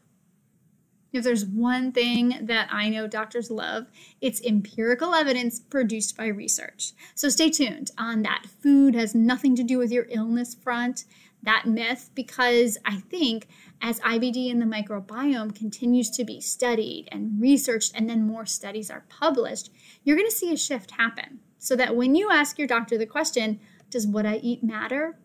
If 1.12 1.24
there's 1.24 1.46
one 1.46 1.92
thing 1.92 2.36
that 2.42 2.68
I 2.72 2.90
know 2.90 3.08
doctors 3.08 3.50
love, 3.50 3.88
it's 4.22 4.46
empirical 4.46 5.16
evidence 5.16 5.60
produced 5.60 6.16
by 6.16 6.28
research. 6.28 6.94
So 7.16 7.30
stay 7.30 7.50
tuned 7.50 7.92
on 7.98 8.22
that 8.24 8.46
food 8.62 8.94
has 8.94 9.16
nothing 9.16 9.56
to 9.56 9.64
do 9.64 9.80
with 9.80 9.92
your 9.92 10.06
illness 10.10 10.54
front, 10.54 11.06
that 11.42 11.66
myth, 11.66 12.12
because 12.14 12.78
I 12.86 12.98
think 12.98 13.48
as 13.82 14.00
IBD 14.02 14.50
in 14.50 14.60
the 14.60 14.66
microbiome 14.66 15.56
continues 15.56 16.10
to 16.12 16.26
be 16.26 16.42
studied 16.42 17.08
and 17.12 17.40
researched, 17.42 17.94
and 17.96 18.10
then 18.10 18.28
more 18.28 18.46
studies 18.46 18.92
are 18.92 19.06
published, 19.10 19.72
you're 20.04 20.18
going 20.18 20.30
to 20.30 20.36
see 20.36 20.52
a 20.54 20.58
shift 20.58 20.92
happen. 20.92 21.40
So 21.58 21.76
that 21.76 21.96
when 21.96 22.16
you 22.16 22.30
ask 22.32 22.58
your 22.58 22.68
doctor 22.68 22.98
the 22.98 23.06
question, 23.06 23.60
Does 23.90 24.08
what 24.08 24.26
I 24.26 24.38
eat 24.38 24.64
matter? 24.64 25.18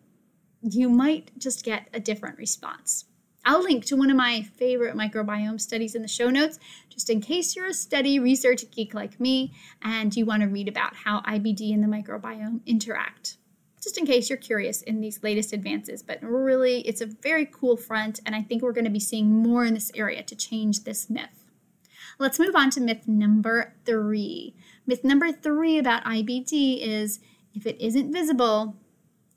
you 0.62 0.88
might 0.88 1.30
just 1.38 1.64
get 1.64 1.88
a 1.92 2.00
different 2.00 2.38
response. 2.38 3.04
I'll 3.44 3.62
link 3.62 3.84
to 3.86 3.96
one 3.96 4.10
of 4.10 4.16
my 4.16 4.42
favorite 4.56 4.96
microbiome 4.96 5.60
studies 5.60 5.94
in 5.94 6.00
the 6.00 6.08
show 6.08 6.30
notes, 6.30 6.58
just 6.88 7.10
in 7.10 7.20
case 7.20 7.54
you're 7.54 7.66
a 7.66 7.74
study 7.74 8.18
research 8.18 8.62
geek 8.70 8.94
like 8.94 9.20
me 9.20 9.52
and 9.82 10.16
you 10.16 10.24
want 10.24 10.42
to 10.42 10.48
read 10.48 10.68
about 10.68 10.96
how 10.96 11.20
IBD 11.20 11.74
and 11.74 11.82
the 11.82 11.88
microbiome 11.88 12.64
interact 12.64 13.36
just 13.84 13.98
in 13.98 14.06
case 14.06 14.30
you're 14.30 14.38
curious 14.38 14.80
in 14.80 15.00
these 15.00 15.22
latest 15.22 15.52
advances. 15.52 16.02
But 16.02 16.22
really, 16.22 16.80
it's 16.80 17.02
a 17.02 17.06
very 17.06 17.44
cool 17.44 17.76
front, 17.76 18.18
and 18.24 18.34
I 18.34 18.42
think 18.42 18.62
we're 18.62 18.72
going 18.72 18.86
to 18.86 18.90
be 18.90 18.98
seeing 18.98 19.30
more 19.30 19.64
in 19.64 19.74
this 19.74 19.92
area 19.94 20.22
to 20.22 20.34
change 20.34 20.84
this 20.84 21.10
myth. 21.10 21.44
Let's 22.18 22.38
move 22.38 22.56
on 22.56 22.70
to 22.70 22.80
myth 22.80 23.06
number 23.06 23.74
three. 23.84 24.54
Myth 24.86 25.04
number 25.04 25.30
three 25.30 25.78
about 25.78 26.04
IBD 26.04 26.80
is 26.80 27.20
if 27.54 27.66
it 27.66 27.80
isn't 27.80 28.12
visible, 28.12 28.76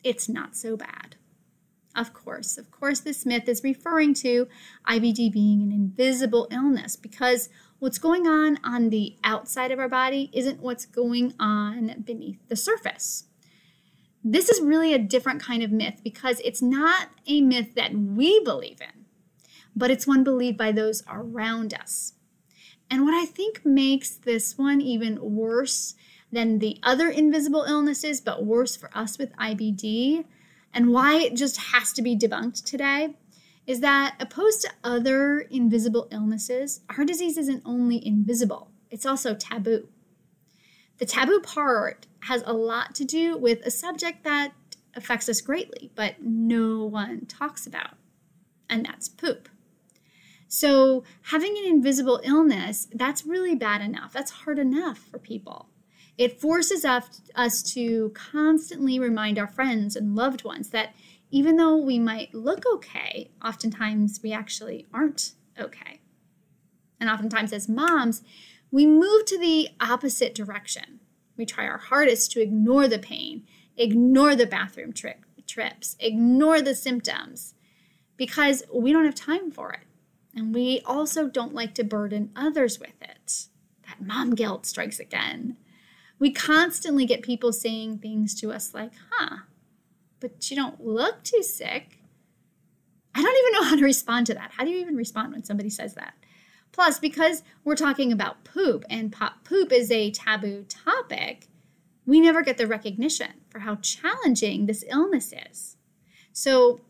it's 0.03 0.29
not 0.29 0.55
so 0.55 0.77
bad. 0.77 1.17
Of 1.95 2.13
course, 2.13 2.57
of 2.57 2.71
course, 2.71 2.99
this 2.99 3.25
myth 3.25 3.49
is 3.49 3.63
referring 3.63 4.13
to 4.15 4.47
IBD 4.87 5.31
being 5.31 5.61
an 5.61 5.71
invisible 5.71 6.47
illness 6.51 6.95
because 6.95 7.49
what's 7.79 7.97
going 7.97 8.27
on 8.27 8.59
on 8.63 8.91
the 8.91 9.15
outside 9.23 9.71
of 9.71 9.79
our 9.79 9.89
body 9.89 10.29
isn't 10.31 10.61
what's 10.61 10.85
going 10.85 11.33
on 11.39 12.03
beneath 12.05 12.37
the 12.47 12.55
surface. 12.55 13.25
This 14.29 14.49
is 14.49 14.59
really 14.59 14.93
a 14.93 14.99
different 14.99 15.41
kind 15.41 15.63
of 15.63 15.71
myth 15.71 16.01
because 16.03 16.41
it's 16.41 16.61
not 16.61 17.07
a 17.25 17.39
myth 17.39 17.75
that 17.75 17.93
we 17.95 18.41
believe 18.41 18.81
in, 18.81 19.05
but 19.73 19.89
it's 19.89 20.05
one 20.05 20.25
believed 20.25 20.57
by 20.57 20.73
those 20.73 21.01
around 21.09 21.73
us. 21.73 22.13
And 22.91 23.05
what 23.05 23.13
I 23.13 23.25
think 23.25 23.65
makes 23.65 24.09
this 24.09 24.57
one 24.57 24.81
even 24.81 25.17
worse 25.21 25.95
than 26.29 26.59
the 26.59 26.77
other 26.83 27.09
invisible 27.09 27.63
illnesses, 27.63 28.19
but 28.19 28.45
worse 28.45 28.75
for 28.75 28.89
us 28.93 29.17
with 29.17 29.33
IBD, 29.37 30.25
and 30.73 30.91
why 30.91 31.15
it 31.21 31.33
just 31.33 31.71
has 31.71 31.93
to 31.93 32.01
be 32.01 32.17
debunked 32.17 32.65
today, 32.65 33.15
is 33.65 33.79
that 33.79 34.17
opposed 34.19 34.61
to 34.63 34.71
other 34.83 35.39
invisible 35.39 36.09
illnesses, 36.11 36.81
our 36.97 37.05
disease 37.05 37.37
isn't 37.37 37.63
only 37.63 38.05
invisible, 38.05 38.71
it's 38.91 39.05
also 39.05 39.33
taboo. 39.33 39.87
The 40.97 41.05
taboo 41.05 41.39
part 41.41 42.07
has 42.21 42.43
a 42.45 42.53
lot 42.53 42.95
to 42.95 43.05
do 43.05 43.37
with 43.37 43.65
a 43.65 43.71
subject 43.71 44.23
that 44.23 44.53
affects 44.95 45.29
us 45.29 45.41
greatly, 45.41 45.91
but 45.95 46.15
no 46.21 46.85
one 46.85 47.25
talks 47.27 47.67
about, 47.67 47.95
and 48.69 48.85
that's 48.85 49.07
poop. 49.07 49.47
So, 50.47 51.03
having 51.23 51.57
an 51.57 51.65
invisible 51.65 52.21
illness, 52.23 52.87
that's 52.93 53.25
really 53.25 53.53
bad 53.53 53.81
enough. 53.81 54.13
That's 54.13 54.31
hard 54.31 54.57
enough 54.57 54.97
for 54.97 55.19
people. 55.19 55.69
It 56.17 56.39
forces 56.41 56.83
us 56.83 57.61
to 57.73 58.11
constantly 58.15 58.97
remind 58.97 59.37
our 59.37 59.47
friends 59.47 59.95
and 59.95 60.15
loved 60.15 60.43
ones 60.43 60.69
that 60.69 60.95
even 61.29 61.57
though 61.57 61.75
we 61.75 61.99
might 61.99 62.33
look 62.33 62.63
okay, 62.73 63.29
oftentimes 63.43 64.21
we 64.23 64.31
actually 64.31 64.87
aren't 64.93 65.33
okay. 65.59 65.99
And 66.99 67.09
oftentimes, 67.09 67.53
as 67.53 67.69
moms, 67.69 68.23
we 68.71 68.85
move 68.85 69.25
to 69.25 69.39
the 69.39 69.69
opposite 69.79 70.35
direction. 70.35 70.99
We 71.35 71.45
try 71.45 71.67
our 71.67 71.77
hardest 71.77 72.31
to 72.31 72.41
ignore 72.41 72.87
the 72.87 72.99
pain, 72.99 73.43
ignore 73.77 74.35
the 74.35 74.45
bathroom 74.45 74.93
trip, 74.93 75.23
trips, 75.47 75.95
ignore 75.99 76.61
the 76.61 76.75
symptoms 76.75 77.53
because 78.17 78.63
we 78.73 78.91
don't 78.91 79.05
have 79.05 79.15
time 79.15 79.51
for 79.51 79.71
it. 79.71 79.81
And 80.35 80.53
we 80.53 80.81
also 80.85 81.27
don't 81.27 81.53
like 81.53 81.73
to 81.75 81.83
burden 81.83 82.31
others 82.35 82.79
with 82.79 83.01
it. 83.01 83.47
That 83.87 84.05
mom 84.05 84.35
guilt 84.35 84.65
strikes 84.65 84.99
again. 84.99 85.57
We 86.19 86.31
constantly 86.31 87.05
get 87.05 87.21
people 87.21 87.53
saying 87.53 87.99
things 87.99 88.39
to 88.41 88.51
us 88.51 88.73
like, 88.73 88.91
huh, 89.11 89.37
but 90.19 90.49
you 90.49 90.55
don't 90.55 90.83
look 90.83 91.23
too 91.23 91.43
sick. 91.43 91.99
I 93.15 93.21
don't 93.21 93.37
even 93.37 93.51
know 93.53 93.69
how 93.69 93.75
to 93.77 93.83
respond 93.83 94.27
to 94.27 94.33
that. 94.35 94.51
How 94.57 94.63
do 94.63 94.71
you 94.71 94.79
even 94.79 94.95
respond 94.95 95.31
when 95.31 95.43
somebody 95.43 95.69
says 95.69 95.95
that? 95.95 96.13
Plus, 96.71 96.99
because 96.99 97.43
we're 97.63 97.75
talking 97.75 98.11
about 98.11 98.43
poop 98.43 98.85
and 98.89 99.15
poop 99.43 99.71
is 99.71 99.91
a 99.91 100.11
taboo 100.11 100.63
topic, 100.69 101.47
we 102.05 102.19
never 102.21 102.41
get 102.41 102.57
the 102.57 102.67
recognition 102.67 103.33
for 103.49 103.59
how 103.59 103.75
challenging 103.75 104.65
this 104.65 104.83
illness 104.87 105.33
is. 105.51 105.77
So 106.31 106.81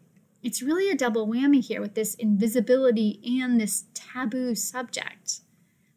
it's 0.43 0.61
really 0.61 0.89
a 0.89 0.95
double 0.95 1.27
whammy 1.27 1.63
here 1.63 1.81
with 1.81 1.95
this 1.95 2.13
invisibility 2.15 3.19
and 3.41 3.59
this 3.59 3.85
taboo 3.93 4.55
subject. 4.55 5.41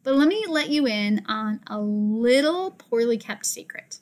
But 0.03 0.15
let 0.15 0.27
me 0.27 0.45
let 0.47 0.69
you 0.69 0.87
in 0.87 1.23
on 1.27 1.59
a 1.67 1.79
little 1.79 2.71
poorly 2.71 3.17
kept 3.17 3.45
secret. 3.45 3.99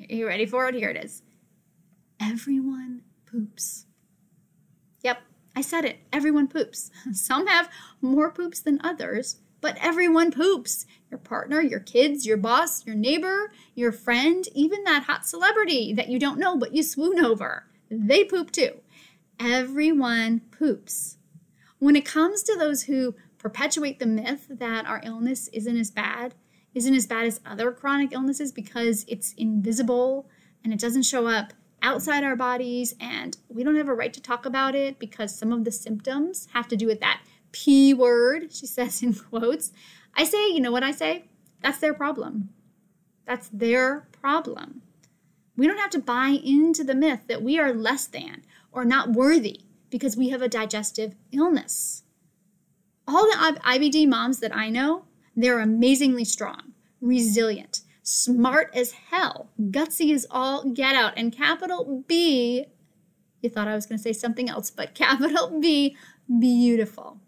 Are 0.00 0.14
you 0.14 0.26
ready 0.26 0.44
for 0.44 0.68
it? 0.68 0.74
Here 0.74 0.90
it 0.90 1.02
is. 1.02 1.22
Everyone 2.20 3.02
poops. 3.24 3.86
Yep, 5.02 5.18
I 5.56 5.60
said 5.60 5.84
it. 5.84 5.98
Everyone 6.12 6.48
poops. 6.48 6.90
Some 7.12 7.46
have 7.46 7.70
more 8.00 8.30
poops 8.30 8.60
than 8.60 8.80
others, 8.82 9.36
but 9.60 9.78
everyone 9.80 10.30
poops. 10.30 10.86
Your 11.10 11.18
partner, 11.18 11.60
your 11.60 11.80
kids, 11.80 12.26
your 12.26 12.36
boss, 12.36 12.84
your 12.86 12.96
neighbor, 12.96 13.52
your 13.74 13.92
friend, 13.92 14.46
even 14.54 14.84
that 14.84 15.04
hot 15.04 15.26
celebrity 15.26 15.92
that 15.94 16.08
you 16.08 16.18
don't 16.18 16.38
know 16.38 16.56
but 16.56 16.74
you 16.74 16.82
swoon 16.82 17.24
over. 17.24 17.66
They 17.90 18.24
poop 18.24 18.50
too. 18.50 18.80
Everyone 19.38 20.40
poops. 20.50 21.18
When 21.78 21.96
it 21.96 22.04
comes 22.04 22.42
to 22.44 22.56
those 22.56 22.84
who 22.84 23.14
perpetuate 23.38 23.98
the 23.98 24.06
myth 24.06 24.46
that 24.48 24.86
our 24.86 25.00
illness 25.04 25.48
isn't 25.48 25.76
as 25.76 25.90
bad, 25.90 26.34
isn't 26.74 26.94
as 26.94 27.06
bad 27.06 27.26
as 27.26 27.40
other 27.46 27.70
chronic 27.70 28.12
illnesses 28.12 28.50
because 28.52 29.04
it's 29.06 29.34
invisible 29.34 30.28
and 30.64 30.72
it 30.72 30.80
doesn't 30.80 31.02
show 31.02 31.26
up 31.26 31.52
outside 31.84 32.24
our 32.24 32.34
bodies 32.34 32.94
and 32.98 33.36
we 33.48 33.62
don't 33.62 33.76
have 33.76 33.88
a 33.88 33.94
right 33.94 34.12
to 34.14 34.22
talk 34.22 34.46
about 34.46 34.74
it 34.74 34.98
because 34.98 35.36
some 35.38 35.52
of 35.52 35.64
the 35.64 35.70
symptoms 35.70 36.48
have 36.54 36.66
to 36.68 36.76
do 36.76 36.86
with 36.86 36.98
that 37.00 37.20
P 37.52 37.94
word, 37.94 38.52
she 38.52 38.66
says 38.76 39.02
in 39.02 39.14
quotes. 39.14 39.70
I 40.16 40.24
say, 40.24 40.48
you 40.48 40.60
know 40.60 40.72
what 40.72 40.82
I 40.82 40.90
say? 40.90 41.26
That's 41.62 41.78
their 41.78 41.94
problem. 41.94 42.48
That's 43.26 43.48
their 43.48 44.08
problem. 44.12 44.82
We 45.56 45.66
don't 45.66 45.78
have 45.78 45.90
to 45.90 45.98
buy 45.98 46.38
into 46.42 46.82
the 46.82 46.94
myth 46.94 47.20
that 47.28 47.42
we 47.42 47.58
are 47.58 47.72
less 47.72 48.06
than 48.06 48.42
or 48.72 48.84
not 48.84 49.12
worthy 49.12 49.60
because 49.90 50.16
we 50.16 50.30
have 50.30 50.42
a 50.42 50.48
digestive 50.48 51.14
illness. 51.32 52.02
All 53.06 53.26
the 53.26 53.60
IBD 53.64 54.08
moms 54.08 54.40
that 54.40 54.56
I 54.56 54.70
know, 54.70 55.04
they're 55.36 55.60
amazingly 55.60 56.24
strong, 56.24 56.72
resilient, 57.00 57.82
smart 58.04 58.70
as 58.74 58.92
hell, 58.92 59.50
gutsy 59.58 60.14
as 60.14 60.26
all 60.30 60.70
get 60.70 60.94
out, 60.94 61.14
and 61.16 61.32
capital 61.32 62.04
B, 62.06 62.66
you 63.40 63.50
thought 63.50 63.66
I 63.66 63.74
was 63.74 63.86
going 63.86 63.98
to 63.98 64.02
say 64.02 64.12
something 64.12 64.48
else, 64.48 64.70
but 64.70 64.94
capital 64.94 65.58
B, 65.58 65.96
beautiful. 66.38 67.18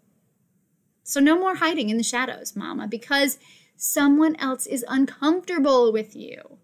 So 1.03 1.19
no 1.19 1.37
more 1.37 1.55
hiding 1.55 1.89
in 1.89 1.97
the 1.97 2.03
shadows, 2.03 2.55
mama, 2.55 2.87
because 2.87 3.39
someone 3.75 4.35
else 4.37 4.65
is 4.65 4.85
uncomfortable 4.87 5.91
with 5.91 6.15
you. 6.15 6.57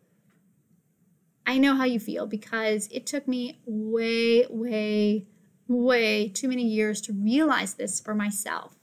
I 1.45 1.57
know 1.57 1.75
how 1.75 1.83
you 1.83 1.99
feel 1.99 2.25
because 2.27 2.87
it 2.91 3.05
took 3.05 3.27
me 3.27 3.59
way, 3.65 4.45
way, 4.49 5.27
way 5.67 6.29
too 6.29 6.47
many 6.47 6.65
years 6.65 7.01
to 7.01 7.13
realize 7.13 7.73
this 7.73 7.99
for 7.99 8.13
myself. 8.13 8.75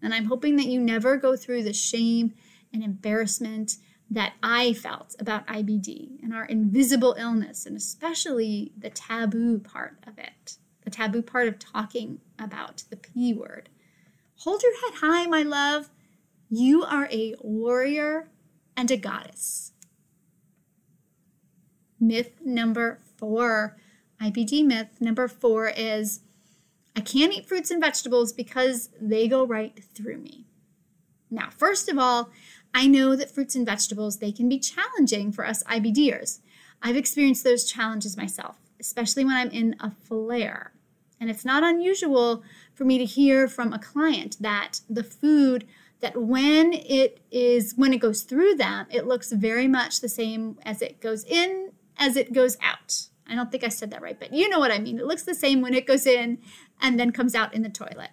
And 0.00 0.14
I'm 0.14 0.26
hoping 0.26 0.56
that 0.56 0.66
you 0.66 0.80
never 0.80 1.16
go 1.16 1.36
through 1.36 1.64
the 1.64 1.72
shame 1.72 2.32
and 2.72 2.82
embarrassment 2.82 3.76
that 4.10 4.34
I 4.42 4.72
felt 4.72 5.14
about 5.18 5.46
IBD 5.46 6.22
and 6.22 6.32
our 6.32 6.44
invisible 6.44 7.14
illness, 7.18 7.66
and 7.66 7.76
especially 7.76 8.72
the 8.76 8.90
taboo 8.90 9.58
part 9.58 9.98
of 10.06 10.18
it, 10.18 10.56
the 10.84 10.90
taboo 10.90 11.22
part 11.22 11.48
of 11.48 11.58
talking 11.58 12.20
about 12.38 12.84
the 12.90 12.96
P 12.96 13.34
word. 13.34 13.68
Hold 14.36 14.62
your 14.62 14.74
head 14.80 15.00
high, 15.00 15.26
my 15.26 15.42
love. 15.42 15.90
You 16.48 16.84
are 16.84 17.08
a 17.12 17.34
warrior 17.40 18.30
and 18.76 18.90
a 18.90 18.96
goddess. 18.96 19.72
Myth 22.00 22.32
number 22.44 23.00
four, 23.16 23.76
IBD 24.22 24.64
myth 24.64 25.00
number 25.00 25.28
four 25.28 25.68
is 25.68 26.20
I 26.96 27.00
can't 27.00 27.32
eat 27.32 27.46
fruits 27.46 27.70
and 27.70 27.80
vegetables 27.80 28.32
because 28.32 28.90
they 29.00 29.28
go 29.28 29.44
right 29.44 29.78
through 29.94 30.18
me. 30.18 30.46
Now, 31.30 31.50
first 31.50 31.88
of 31.88 31.98
all, 31.98 32.30
I 32.74 32.86
know 32.86 33.16
that 33.16 33.30
fruits 33.30 33.54
and 33.54 33.66
vegetables 33.66 34.18
they 34.18 34.32
can 34.32 34.48
be 34.48 34.58
challenging 34.58 35.32
for 35.32 35.46
us 35.46 35.64
IBDers. 35.64 36.40
I've 36.82 36.96
experienced 36.96 37.44
those 37.44 37.64
challenges 37.64 38.16
myself, 38.16 38.56
especially 38.78 39.24
when 39.24 39.36
I'm 39.36 39.50
in 39.50 39.76
a 39.80 39.90
flare. 39.90 40.72
And 41.20 41.28
it's 41.28 41.44
not 41.44 41.64
unusual 41.64 42.44
for 42.74 42.84
me 42.84 42.98
to 42.98 43.04
hear 43.04 43.48
from 43.48 43.72
a 43.72 43.78
client 43.78 44.36
that 44.40 44.80
the 44.88 45.02
food 45.02 45.66
that 46.00 46.16
when 46.16 46.72
it 46.72 47.20
is 47.30 47.74
when 47.76 47.92
it 47.92 47.98
goes 47.98 48.22
through 48.22 48.54
them, 48.54 48.86
it 48.90 49.06
looks 49.06 49.32
very 49.32 49.66
much 49.66 50.00
the 50.00 50.08
same 50.08 50.58
as 50.64 50.80
it 50.80 51.00
goes 51.00 51.24
in 51.24 51.72
as 51.98 52.16
it 52.16 52.32
goes 52.32 52.56
out. 52.62 53.08
I 53.28 53.34
don't 53.34 53.50
think 53.50 53.64
I 53.64 53.68
said 53.68 53.90
that 53.90 54.00
right, 54.00 54.18
but 54.18 54.32
you 54.32 54.48
know 54.48 54.60
what 54.60 54.70
I 54.70 54.78
mean. 54.78 54.98
It 54.98 55.06
looks 55.06 55.24
the 55.24 55.34
same 55.34 55.60
when 55.60 55.74
it 55.74 55.86
goes 55.86 56.06
in 56.06 56.38
and 56.80 56.98
then 56.98 57.10
comes 57.10 57.34
out 57.34 57.52
in 57.52 57.62
the 57.62 57.68
toilet. 57.68 58.10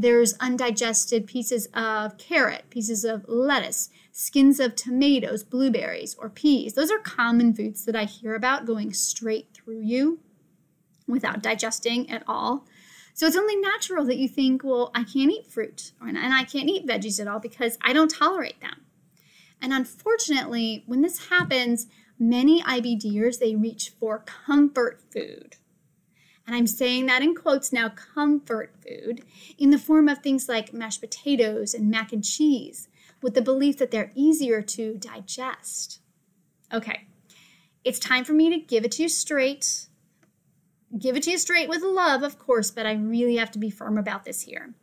There's 0.00 0.32
undigested 0.40 1.26
pieces 1.26 1.68
of 1.74 2.16
carrot, 2.16 2.70
pieces 2.70 3.04
of 3.04 3.28
lettuce, 3.28 3.90
skins 4.12 4.58
of 4.58 4.74
tomatoes, 4.74 5.44
blueberries, 5.44 6.14
or 6.14 6.30
peas. 6.30 6.72
Those 6.72 6.90
are 6.90 6.98
common 7.00 7.52
foods 7.52 7.84
that 7.84 7.94
I 7.94 8.04
hear 8.04 8.34
about 8.34 8.64
going 8.64 8.94
straight 8.94 9.48
through 9.52 9.82
you 9.82 10.20
without 11.06 11.42
digesting 11.42 12.10
at 12.10 12.22
all. 12.26 12.66
So 13.12 13.26
it's 13.26 13.36
only 13.36 13.56
natural 13.56 14.06
that 14.06 14.16
you 14.16 14.26
think, 14.26 14.64
well, 14.64 14.90
I 14.94 15.04
can't 15.04 15.30
eat 15.30 15.46
fruit 15.46 15.92
and 16.00 16.16
I 16.16 16.44
can't 16.44 16.70
eat 16.70 16.86
veggies 16.86 17.20
at 17.20 17.28
all 17.28 17.38
because 17.38 17.76
I 17.82 17.92
don't 17.92 18.10
tolerate 18.10 18.62
them. 18.62 18.86
And 19.60 19.74
unfortunately, 19.74 20.82
when 20.86 21.02
this 21.02 21.28
happens, 21.28 21.88
many 22.18 22.62
IBDers 22.62 23.38
they 23.38 23.54
reach 23.54 23.92
for 24.00 24.20
comfort 24.20 25.02
food. 25.12 25.56
And 26.50 26.56
I'm 26.56 26.66
saying 26.66 27.06
that 27.06 27.22
in 27.22 27.36
quotes 27.36 27.72
now, 27.72 27.90
comfort 27.90 28.74
food, 28.82 29.22
in 29.56 29.70
the 29.70 29.78
form 29.78 30.08
of 30.08 30.18
things 30.18 30.48
like 30.48 30.72
mashed 30.72 31.00
potatoes 31.00 31.74
and 31.74 31.88
mac 31.88 32.12
and 32.12 32.24
cheese, 32.24 32.88
with 33.22 33.34
the 33.34 33.40
belief 33.40 33.78
that 33.78 33.92
they're 33.92 34.10
easier 34.16 34.60
to 34.60 34.96
digest. 34.96 36.00
Okay, 36.74 37.06
it's 37.84 38.00
time 38.00 38.24
for 38.24 38.32
me 38.32 38.50
to 38.50 38.58
give 38.58 38.84
it 38.84 38.90
to 38.92 39.04
you 39.04 39.08
straight 39.08 39.86
give 40.98 41.14
it 41.14 41.22
to 41.22 41.30
you 41.30 41.38
straight 41.38 41.68
with 41.68 41.82
love, 41.82 42.24
of 42.24 42.36
course, 42.36 42.72
but 42.72 42.84
I 42.84 42.94
really 42.94 43.36
have 43.36 43.52
to 43.52 43.60
be 43.60 43.70
firm 43.70 43.96
about 43.96 44.24
this 44.24 44.40
here. 44.40 44.74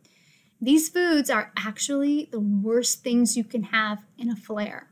These 0.62 0.88
foods 0.88 1.28
are 1.28 1.52
actually 1.54 2.30
the 2.32 2.40
worst 2.40 3.04
things 3.04 3.36
you 3.36 3.44
can 3.44 3.64
have 3.64 4.06
in 4.16 4.30
a 4.30 4.36
flare. 4.36 4.88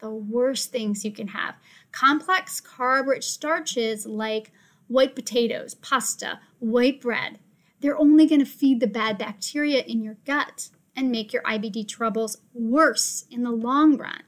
The 0.00 0.10
worst 0.10 0.72
things 0.72 1.04
you 1.04 1.12
can 1.12 1.28
have. 1.28 1.54
Complex 1.92 2.60
carb 2.60 3.06
rich 3.06 3.26
starches 3.26 4.06
like 4.06 4.50
white 4.88 5.14
potatoes, 5.14 5.74
pasta, 5.76 6.40
white 6.58 7.00
bread, 7.00 7.38
they're 7.80 7.98
only 7.98 8.26
going 8.26 8.40
to 8.40 8.46
feed 8.46 8.80
the 8.80 8.86
bad 8.86 9.18
bacteria 9.18 9.82
in 9.82 10.02
your 10.02 10.16
gut 10.26 10.70
and 10.96 11.12
make 11.12 11.32
your 11.32 11.42
IBD 11.42 11.86
troubles 11.86 12.38
worse 12.52 13.24
in 13.30 13.44
the 13.44 13.52
long 13.52 13.96
run. 13.96 14.22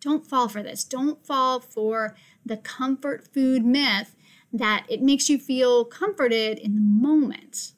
Don't 0.00 0.26
fall 0.26 0.48
for 0.48 0.62
this. 0.62 0.82
Don't 0.82 1.24
fall 1.24 1.60
for 1.60 2.16
the 2.44 2.56
comfort 2.56 3.28
food 3.34 3.64
myth 3.64 4.16
that 4.52 4.86
it 4.88 5.02
makes 5.02 5.28
you 5.28 5.38
feel 5.38 5.84
comforted 5.84 6.58
in 6.58 6.74
the 6.74 6.80
moment. 6.80 7.74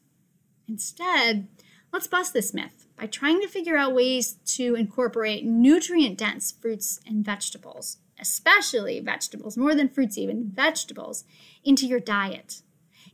Instead, 0.69 1.49
let's 1.93 2.07
bust 2.07 2.33
this 2.33 2.55
myth 2.55 2.87
by 2.97 3.07
trying 3.07 3.41
to 3.41 3.49
figure 3.49 3.77
out 3.77 3.95
ways 3.95 4.35
to 4.45 4.75
incorporate 4.75 5.45
nutrient 5.45 6.17
dense 6.17 6.53
fruits 6.53 7.01
and 7.05 7.25
vegetables, 7.25 7.99
especially 8.21 9.01
vegetables, 9.01 9.57
more 9.57 9.75
than 9.75 9.89
fruits, 9.89 10.17
even 10.17 10.51
vegetables, 10.55 11.25
into 11.65 11.87
your 11.87 12.01
diet. 12.01 12.63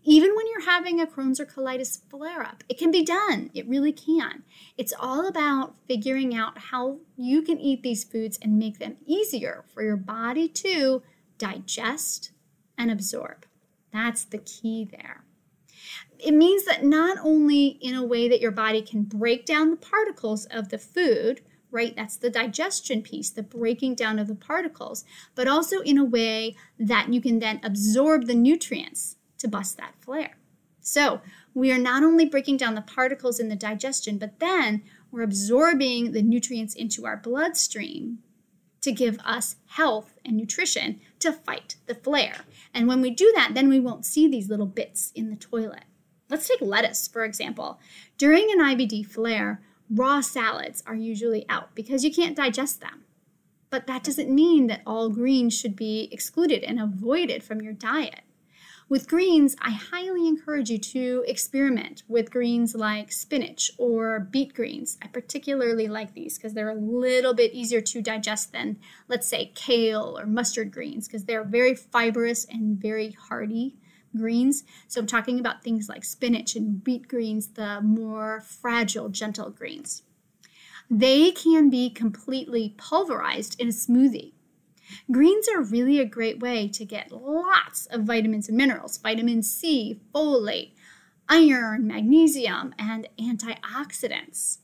Even 0.04 0.34
when 0.34 0.46
you're 0.46 0.64
having 0.64 1.00
a 1.00 1.06
Crohn's 1.06 1.40
or 1.40 1.46
colitis 1.46 2.00
flare 2.08 2.42
up, 2.42 2.64
it 2.68 2.78
can 2.78 2.90
be 2.90 3.04
done. 3.04 3.50
It 3.52 3.68
really 3.68 3.92
can. 3.92 4.44
It's 4.76 4.94
all 4.98 5.26
about 5.26 5.74
figuring 5.86 6.34
out 6.34 6.58
how 6.58 6.98
you 7.16 7.42
can 7.42 7.60
eat 7.60 7.82
these 7.82 8.04
foods 8.04 8.38
and 8.40 8.58
make 8.58 8.78
them 8.78 8.96
easier 9.06 9.64
for 9.74 9.82
your 9.82 9.96
body 9.96 10.48
to 10.48 11.02
digest 11.36 12.30
and 12.78 12.90
absorb. 12.90 13.44
That's 13.92 14.24
the 14.24 14.38
key 14.38 14.88
there. 14.90 15.24
It 16.18 16.32
means 16.32 16.64
that 16.64 16.84
not 16.84 17.18
only 17.22 17.78
in 17.80 17.94
a 17.94 18.04
way 18.04 18.28
that 18.28 18.40
your 18.40 18.50
body 18.50 18.82
can 18.82 19.02
break 19.02 19.46
down 19.46 19.70
the 19.70 19.76
particles 19.76 20.46
of 20.46 20.70
the 20.70 20.78
food, 20.78 21.42
right? 21.70 21.94
That's 21.94 22.16
the 22.16 22.30
digestion 22.30 23.02
piece, 23.02 23.30
the 23.30 23.42
breaking 23.42 23.94
down 23.94 24.18
of 24.18 24.28
the 24.28 24.34
particles, 24.34 25.04
but 25.34 25.48
also 25.48 25.80
in 25.80 25.98
a 25.98 26.04
way 26.04 26.56
that 26.78 27.12
you 27.12 27.20
can 27.20 27.38
then 27.38 27.60
absorb 27.62 28.26
the 28.26 28.34
nutrients 28.34 29.16
to 29.38 29.48
bust 29.48 29.76
that 29.76 29.94
flare. 30.00 30.36
So 30.80 31.20
we 31.54 31.70
are 31.72 31.78
not 31.78 32.02
only 32.02 32.24
breaking 32.24 32.56
down 32.56 32.74
the 32.74 32.80
particles 32.80 33.38
in 33.38 33.48
the 33.48 33.56
digestion, 33.56 34.18
but 34.18 34.38
then 34.38 34.82
we're 35.10 35.22
absorbing 35.22 36.12
the 36.12 36.22
nutrients 36.22 36.74
into 36.74 37.04
our 37.04 37.16
bloodstream 37.16 38.18
to 38.80 38.92
give 38.92 39.18
us 39.24 39.56
health 39.66 40.14
and 40.24 40.36
nutrition 40.36 41.00
to 41.18 41.32
fight 41.32 41.76
the 41.86 41.94
flare. 41.94 42.42
And 42.72 42.86
when 42.86 43.00
we 43.00 43.10
do 43.10 43.30
that, 43.34 43.50
then 43.54 43.68
we 43.68 43.80
won't 43.80 44.06
see 44.06 44.28
these 44.28 44.48
little 44.48 44.66
bits 44.66 45.12
in 45.14 45.30
the 45.30 45.36
toilet. 45.36 45.84
Let's 46.30 46.46
take 46.46 46.60
lettuce, 46.60 47.08
for 47.08 47.24
example. 47.24 47.80
During 48.18 48.50
an 48.50 48.60
IBD 48.60 49.06
flare, 49.06 49.60
raw 49.90 50.20
salads 50.20 50.82
are 50.86 50.94
usually 50.94 51.46
out 51.48 51.74
because 51.74 52.04
you 52.04 52.12
can't 52.12 52.36
digest 52.36 52.80
them. 52.80 53.04
But 53.70 53.86
that 53.86 54.04
doesn't 54.04 54.34
mean 54.34 54.66
that 54.68 54.82
all 54.86 55.10
greens 55.10 55.58
should 55.58 55.76
be 55.76 56.08
excluded 56.10 56.64
and 56.64 56.80
avoided 56.80 57.42
from 57.42 57.60
your 57.60 57.74
diet. 57.74 58.22
With 58.88 59.08
greens, 59.08 59.54
I 59.60 59.72
highly 59.72 60.26
encourage 60.26 60.70
you 60.70 60.78
to 60.78 61.22
experiment 61.26 62.04
with 62.08 62.30
greens 62.30 62.74
like 62.74 63.12
spinach 63.12 63.70
or 63.76 64.18
beet 64.18 64.54
greens. 64.54 64.96
I 65.02 65.08
particularly 65.08 65.88
like 65.88 66.14
these 66.14 66.38
because 66.38 66.54
they're 66.54 66.70
a 66.70 66.74
little 66.74 67.34
bit 67.34 67.52
easier 67.52 67.82
to 67.82 68.00
digest 68.00 68.52
than, 68.52 68.78
let's 69.06 69.26
say, 69.26 69.52
kale 69.54 70.18
or 70.18 70.24
mustard 70.24 70.72
greens 70.72 71.06
because 71.06 71.26
they're 71.26 71.44
very 71.44 71.74
fibrous 71.74 72.46
and 72.46 72.80
very 72.80 73.10
hearty 73.10 73.76
greens. 74.18 74.64
So 74.88 75.00
I'm 75.00 75.06
talking 75.06 75.40
about 75.40 75.62
things 75.62 75.88
like 75.88 76.04
spinach 76.04 76.56
and 76.56 76.82
beet 76.82 77.08
greens, 77.08 77.48
the 77.48 77.80
more 77.80 78.40
fragile, 78.40 79.08
gentle 79.08 79.50
greens. 79.50 80.02
They 80.90 81.30
can 81.30 81.70
be 81.70 81.90
completely 81.90 82.74
pulverized 82.76 83.60
in 83.60 83.68
a 83.68 83.72
smoothie. 83.72 84.32
Greens 85.10 85.48
are 85.48 85.62
really 85.62 86.00
a 86.00 86.06
great 86.06 86.40
way 86.40 86.66
to 86.68 86.84
get 86.84 87.12
lots 87.12 87.86
of 87.86 88.04
vitamins 88.04 88.48
and 88.48 88.56
minerals 88.56 88.96
vitamin 88.96 89.42
C, 89.42 90.00
folate, 90.14 90.72
iron, 91.28 91.86
magnesium, 91.86 92.74
and 92.78 93.08
antioxidants. 93.20 94.58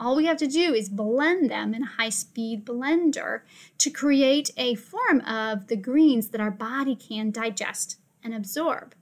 All 0.00 0.16
we 0.16 0.26
have 0.26 0.36
to 0.38 0.46
do 0.46 0.74
is 0.74 0.88
blend 0.88 1.50
them 1.50 1.74
in 1.74 1.82
a 1.82 1.86
high 1.86 2.08
speed 2.08 2.64
blender 2.64 3.40
to 3.78 3.90
create 3.90 4.50
a 4.56 4.76
form 4.76 5.20
of 5.22 5.66
the 5.66 5.76
greens 5.76 6.28
that 6.28 6.40
our 6.40 6.50
body 6.52 6.94
can 6.94 7.30
digest 7.30 7.98
and 8.22 8.34
absorb. 8.34 8.94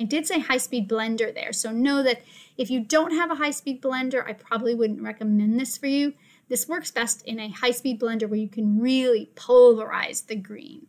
I 0.00 0.04
did 0.04 0.26
say 0.26 0.40
high 0.40 0.56
speed 0.56 0.88
blender 0.88 1.32
there, 1.32 1.52
so 1.52 1.70
know 1.70 2.02
that 2.02 2.22
if 2.56 2.70
you 2.70 2.80
don't 2.80 3.12
have 3.12 3.30
a 3.30 3.36
high 3.36 3.50
speed 3.50 3.82
blender, 3.82 4.26
I 4.26 4.32
probably 4.32 4.74
wouldn't 4.74 5.02
recommend 5.02 5.60
this 5.60 5.76
for 5.76 5.86
you 5.86 6.14
this 6.50 6.68
works 6.68 6.90
best 6.90 7.22
in 7.22 7.38
a 7.38 7.48
high 7.48 7.70
speed 7.70 8.00
blender 8.00 8.28
where 8.28 8.38
you 8.38 8.48
can 8.48 8.80
really 8.80 9.30
pulverize 9.36 10.22
the 10.22 10.34
green. 10.34 10.88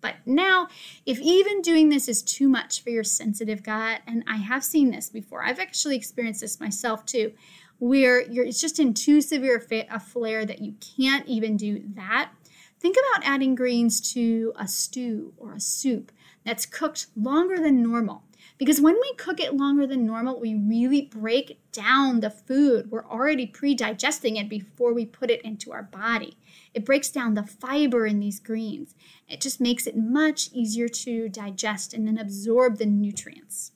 But 0.00 0.16
now, 0.26 0.68
if 1.06 1.20
even 1.20 1.62
doing 1.62 1.88
this 1.88 2.08
is 2.08 2.22
too 2.22 2.48
much 2.48 2.82
for 2.82 2.90
your 2.90 3.04
sensitive 3.04 3.62
gut, 3.62 4.02
and 4.06 4.24
I 4.26 4.36
have 4.36 4.64
seen 4.64 4.90
this 4.90 5.08
before, 5.08 5.44
I've 5.44 5.60
actually 5.60 5.96
experienced 5.96 6.40
this 6.40 6.60
myself 6.60 7.06
too, 7.06 7.32
where 7.78 8.20
it's 8.20 8.60
just 8.60 8.80
in 8.80 8.92
too 8.92 9.20
severe 9.20 9.64
a 9.88 10.00
flare 10.00 10.44
that 10.44 10.60
you 10.60 10.74
can't 10.96 11.26
even 11.26 11.56
do 11.56 11.82
that. 11.94 12.32
Think 12.80 12.96
about 12.96 13.26
adding 13.26 13.54
greens 13.54 14.00
to 14.12 14.52
a 14.56 14.66
stew 14.66 15.32
or 15.36 15.54
a 15.54 15.60
soup 15.60 16.10
that's 16.46 16.64
cooked 16.64 17.08
longer 17.16 17.58
than 17.58 17.82
normal. 17.82 18.22
Because 18.58 18.80
when 18.80 18.94
we 18.94 19.12
cook 19.18 19.40
it 19.40 19.54
longer 19.54 19.86
than 19.86 20.06
normal, 20.06 20.40
we 20.40 20.54
really 20.54 21.02
break 21.02 21.58
down 21.72 22.20
the 22.20 22.30
food. 22.30 22.90
We're 22.90 23.04
already 23.04 23.46
pre 23.46 23.74
digesting 23.74 24.36
it 24.36 24.48
before 24.48 24.94
we 24.94 25.04
put 25.04 25.30
it 25.30 25.42
into 25.42 25.72
our 25.72 25.82
body. 25.82 26.38
It 26.72 26.86
breaks 26.86 27.10
down 27.10 27.34
the 27.34 27.42
fiber 27.42 28.06
in 28.06 28.20
these 28.20 28.40
greens. 28.40 28.94
It 29.28 29.40
just 29.40 29.60
makes 29.60 29.86
it 29.86 29.96
much 29.96 30.50
easier 30.52 30.88
to 30.88 31.28
digest 31.28 31.92
and 31.92 32.06
then 32.06 32.16
absorb 32.16 32.78
the 32.78 32.86
nutrients. 32.86 33.72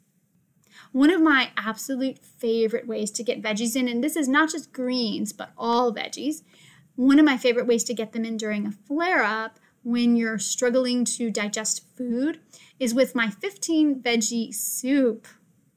One 0.93 1.11
of 1.11 1.21
my 1.21 1.51
absolute 1.57 2.19
favorite 2.19 2.87
ways 2.87 3.11
to 3.13 3.25
get 3.25 3.43
veggies 3.43 3.77
in, 3.77 3.89
and 3.89 4.03
this 4.03 4.17
is 4.17 4.29
not 4.29 4.51
just 4.51 4.73
greens, 4.73 5.33
but 5.33 5.51
all 5.59 5.95
veggies, 5.95 6.43
one 6.97 7.19
of 7.19 7.25
my 7.25 7.37
favorite 7.37 7.67
ways 7.67 7.85
to 7.85 7.95
get 7.95 8.13
them 8.13 8.25
in 8.25 8.37
during 8.37 8.67
a 8.67 8.73
flare 8.73 9.23
up 9.23 9.59
when 9.83 10.17
you're 10.17 10.39
struggling 10.39 11.05
to 11.05 11.31
digest 11.31 11.85
food 11.97 12.41
is 12.79 12.95
with 12.95 13.15
my 13.15 13.29
15 13.29 14.03
veggie 14.03 14.55
soup. 14.55 15.27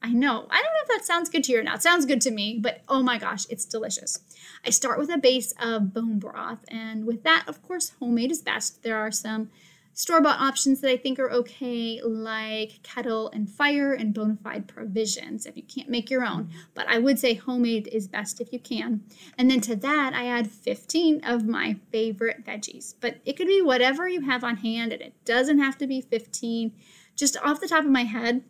I 0.02 0.12
know, 0.12 0.46
I 0.50 0.56
don't 0.56 0.64
know 0.64 0.82
if 0.82 0.88
that 0.88 1.06
sounds 1.06 1.30
good 1.30 1.44
to 1.44 1.52
you 1.52 1.60
or 1.60 1.62
not. 1.62 1.76
It 1.76 1.82
sounds 1.82 2.04
good 2.04 2.20
to 2.22 2.30
me, 2.30 2.58
but 2.60 2.82
oh 2.88 3.02
my 3.02 3.16
gosh, 3.16 3.46
it's 3.48 3.64
delicious. 3.64 4.18
I 4.64 4.70
start 4.70 4.98
with 4.98 5.08
a 5.08 5.16
base 5.16 5.54
of 5.58 5.94
bone 5.94 6.18
broth, 6.18 6.58
and 6.68 7.06
with 7.06 7.22
that, 7.22 7.44
of 7.46 7.62
course, 7.62 7.92
homemade 7.98 8.30
is 8.30 8.42
best. 8.42 8.82
There 8.82 8.98
are 8.98 9.10
some 9.10 9.50
store 9.94 10.20
bought 10.20 10.40
options 10.40 10.80
that 10.80 10.90
I 10.90 10.96
think 10.96 11.18
are 11.18 11.30
okay, 11.30 12.00
like 12.02 12.82
Kettle 12.82 13.30
and 13.30 13.48
Fire 13.48 13.92
and 13.92 14.12
Bonafide 14.12 14.66
Provisions, 14.66 15.46
if 15.46 15.56
you 15.56 15.62
can't 15.62 15.88
make 15.88 16.10
your 16.10 16.24
own. 16.24 16.50
But 16.74 16.88
I 16.88 16.98
would 16.98 17.18
say 17.18 17.34
homemade 17.34 17.88
is 17.92 18.08
best 18.08 18.40
if 18.40 18.52
you 18.52 18.58
can. 18.58 19.04
And 19.38 19.50
then 19.50 19.60
to 19.62 19.76
that, 19.76 20.12
I 20.12 20.26
add 20.26 20.50
15 20.50 21.24
of 21.24 21.46
my 21.46 21.76
favorite 21.92 22.44
veggies. 22.44 22.94
But 23.00 23.18
it 23.24 23.36
could 23.36 23.46
be 23.46 23.62
whatever 23.62 24.08
you 24.08 24.22
have 24.22 24.44
on 24.44 24.58
hand, 24.58 24.92
and 24.92 25.00
it 25.00 25.14
doesn't 25.24 25.60
have 25.60 25.78
to 25.78 25.86
be 25.86 26.00
15. 26.00 26.72
Just 27.14 27.36
off 27.38 27.60
the 27.60 27.68
top 27.68 27.84
of 27.84 27.90
my 27.90 28.04
head, 28.04 28.42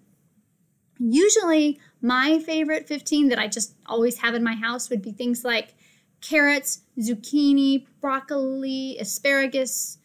usually 0.98 1.78
my 2.00 2.38
favorite 2.38 2.88
15 2.88 3.28
that 3.28 3.38
I 3.38 3.48
just 3.48 3.74
always 3.86 4.18
have 4.18 4.34
in 4.34 4.42
my 4.42 4.54
house 4.54 4.88
would 4.88 5.02
be 5.02 5.12
things 5.12 5.44
like 5.44 5.74
carrots, 6.22 6.80
zucchini, 6.98 7.84
broccoli, 8.00 8.96
asparagus 8.98 9.98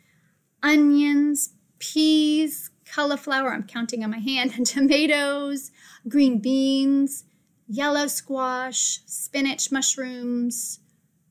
onions, 0.63 1.53
peas, 1.79 2.71
cauliflower, 2.91 3.53
I'm 3.53 3.63
counting 3.63 4.03
on 4.03 4.11
my 4.11 4.19
hand, 4.19 4.53
and 4.55 4.65
tomatoes, 4.65 5.71
green 6.07 6.39
beans, 6.39 7.25
yellow 7.67 8.07
squash, 8.07 9.01
spinach, 9.05 9.71
mushrooms, 9.71 10.79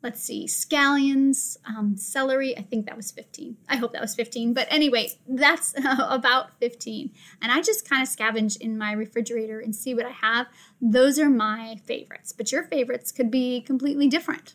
let's 0.02 0.22
see, 0.22 0.46
scallions, 0.46 1.56
um, 1.66 1.96
celery. 1.96 2.56
I 2.56 2.62
think 2.62 2.86
that 2.86 2.96
was 2.96 3.10
15. 3.10 3.56
I 3.68 3.76
hope 3.76 3.92
that 3.92 4.00
was 4.00 4.14
15. 4.14 4.54
But 4.54 4.68
anyway, 4.70 5.10
that's 5.26 5.74
about 5.84 6.58
15. 6.60 7.10
And 7.42 7.50
I 7.50 7.60
just 7.60 7.88
kind 7.88 8.02
of 8.02 8.08
scavenge 8.08 8.56
in 8.60 8.78
my 8.78 8.92
refrigerator 8.92 9.58
and 9.58 9.74
see 9.74 9.94
what 9.94 10.06
I 10.06 10.10
have. 10.10 10.46
Those 10.80 11.18
are 11.18 11.28
my 11.28 11.80
favorites, 11.84 12.32
but 12.32 12.52
your 12.52 12.62
favorites 12.62 13.10
could 13.10 13.30
be 13.30 13.60
completely 13.60 14.08
different. 14.08 14.54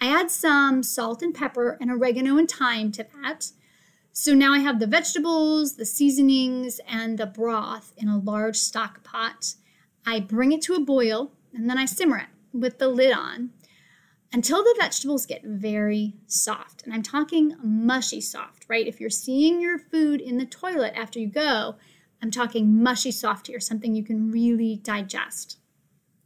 I 0.00 0.08
add 0.08 0.30
some 0.30 0.82
salt 0.82 1.22
and 1.22 1.34
pepper 1.34 1.78
and 1.80 1.90
oregano 1.90 2.36
and 2.36 2.50
thyme 2.50 2.92
to 2.92 3.06
that. 3.22 3.50
So 4.20 4.34
now 4.34 4.52
I 4.52 4.58
have 4.58 4.80
the 4.80 4.88
vegetables, 4.88 5.76
the 5.76 5.86
seasonings, 5.86 6.80
and 6.88 7.16
the 7.16 7.24
broth 7.24 7.92
in 7.96 8.08
a 8.08 8.18
large 8.18 8.56
stock 8.56 9.04
pot. 9.04 9.54
I 10.04 10.18
bring 10.18 10.50
it 10.50 10.60
to 10.62 10.74
a 10.74 10.80
boil 10.80 11.30
and 11.54 11.70
then 11.70 11.78
I 11.78 11.84
simmer 11.84 12.18
it 12.18 12.26
with 12.52 12.80
the 12.80 12.88
lid 12.88 13.16
on 13.16 13.50
until 14.32 14.64
the 14.64 14.74
vegetables 14.76 15.24
get 15.24 15.44
very 15.44 16.14
soft. 16.26 16.82
And 16.82 16.92
I'm 16.92 17.04
talking 17.04 17.54
mushy 17.62 18.20
soft, 18.20 18.66
right? 18.68 18.88
If 18.88 18.98
you're 18.98 19.08
seeing 19.08 19.60
your 19.60 19.78
food 19.78 20.20
in 20.20 20.36
the 20.36 20.46
toilet 20.46 20.94
after 20.96 21.20
you 21.20 21.28
go, 21.28 21.76
I'm 22.20 22.32
talking 22.32 22.82
mushy 22.82 23.12
soft 23.12 23.46
here, 23.46 23.60
something 23.60 23.94
you 23.94 24.02
can 24.02 24.32
really 24.32 24.80
digest. 24.82 25.58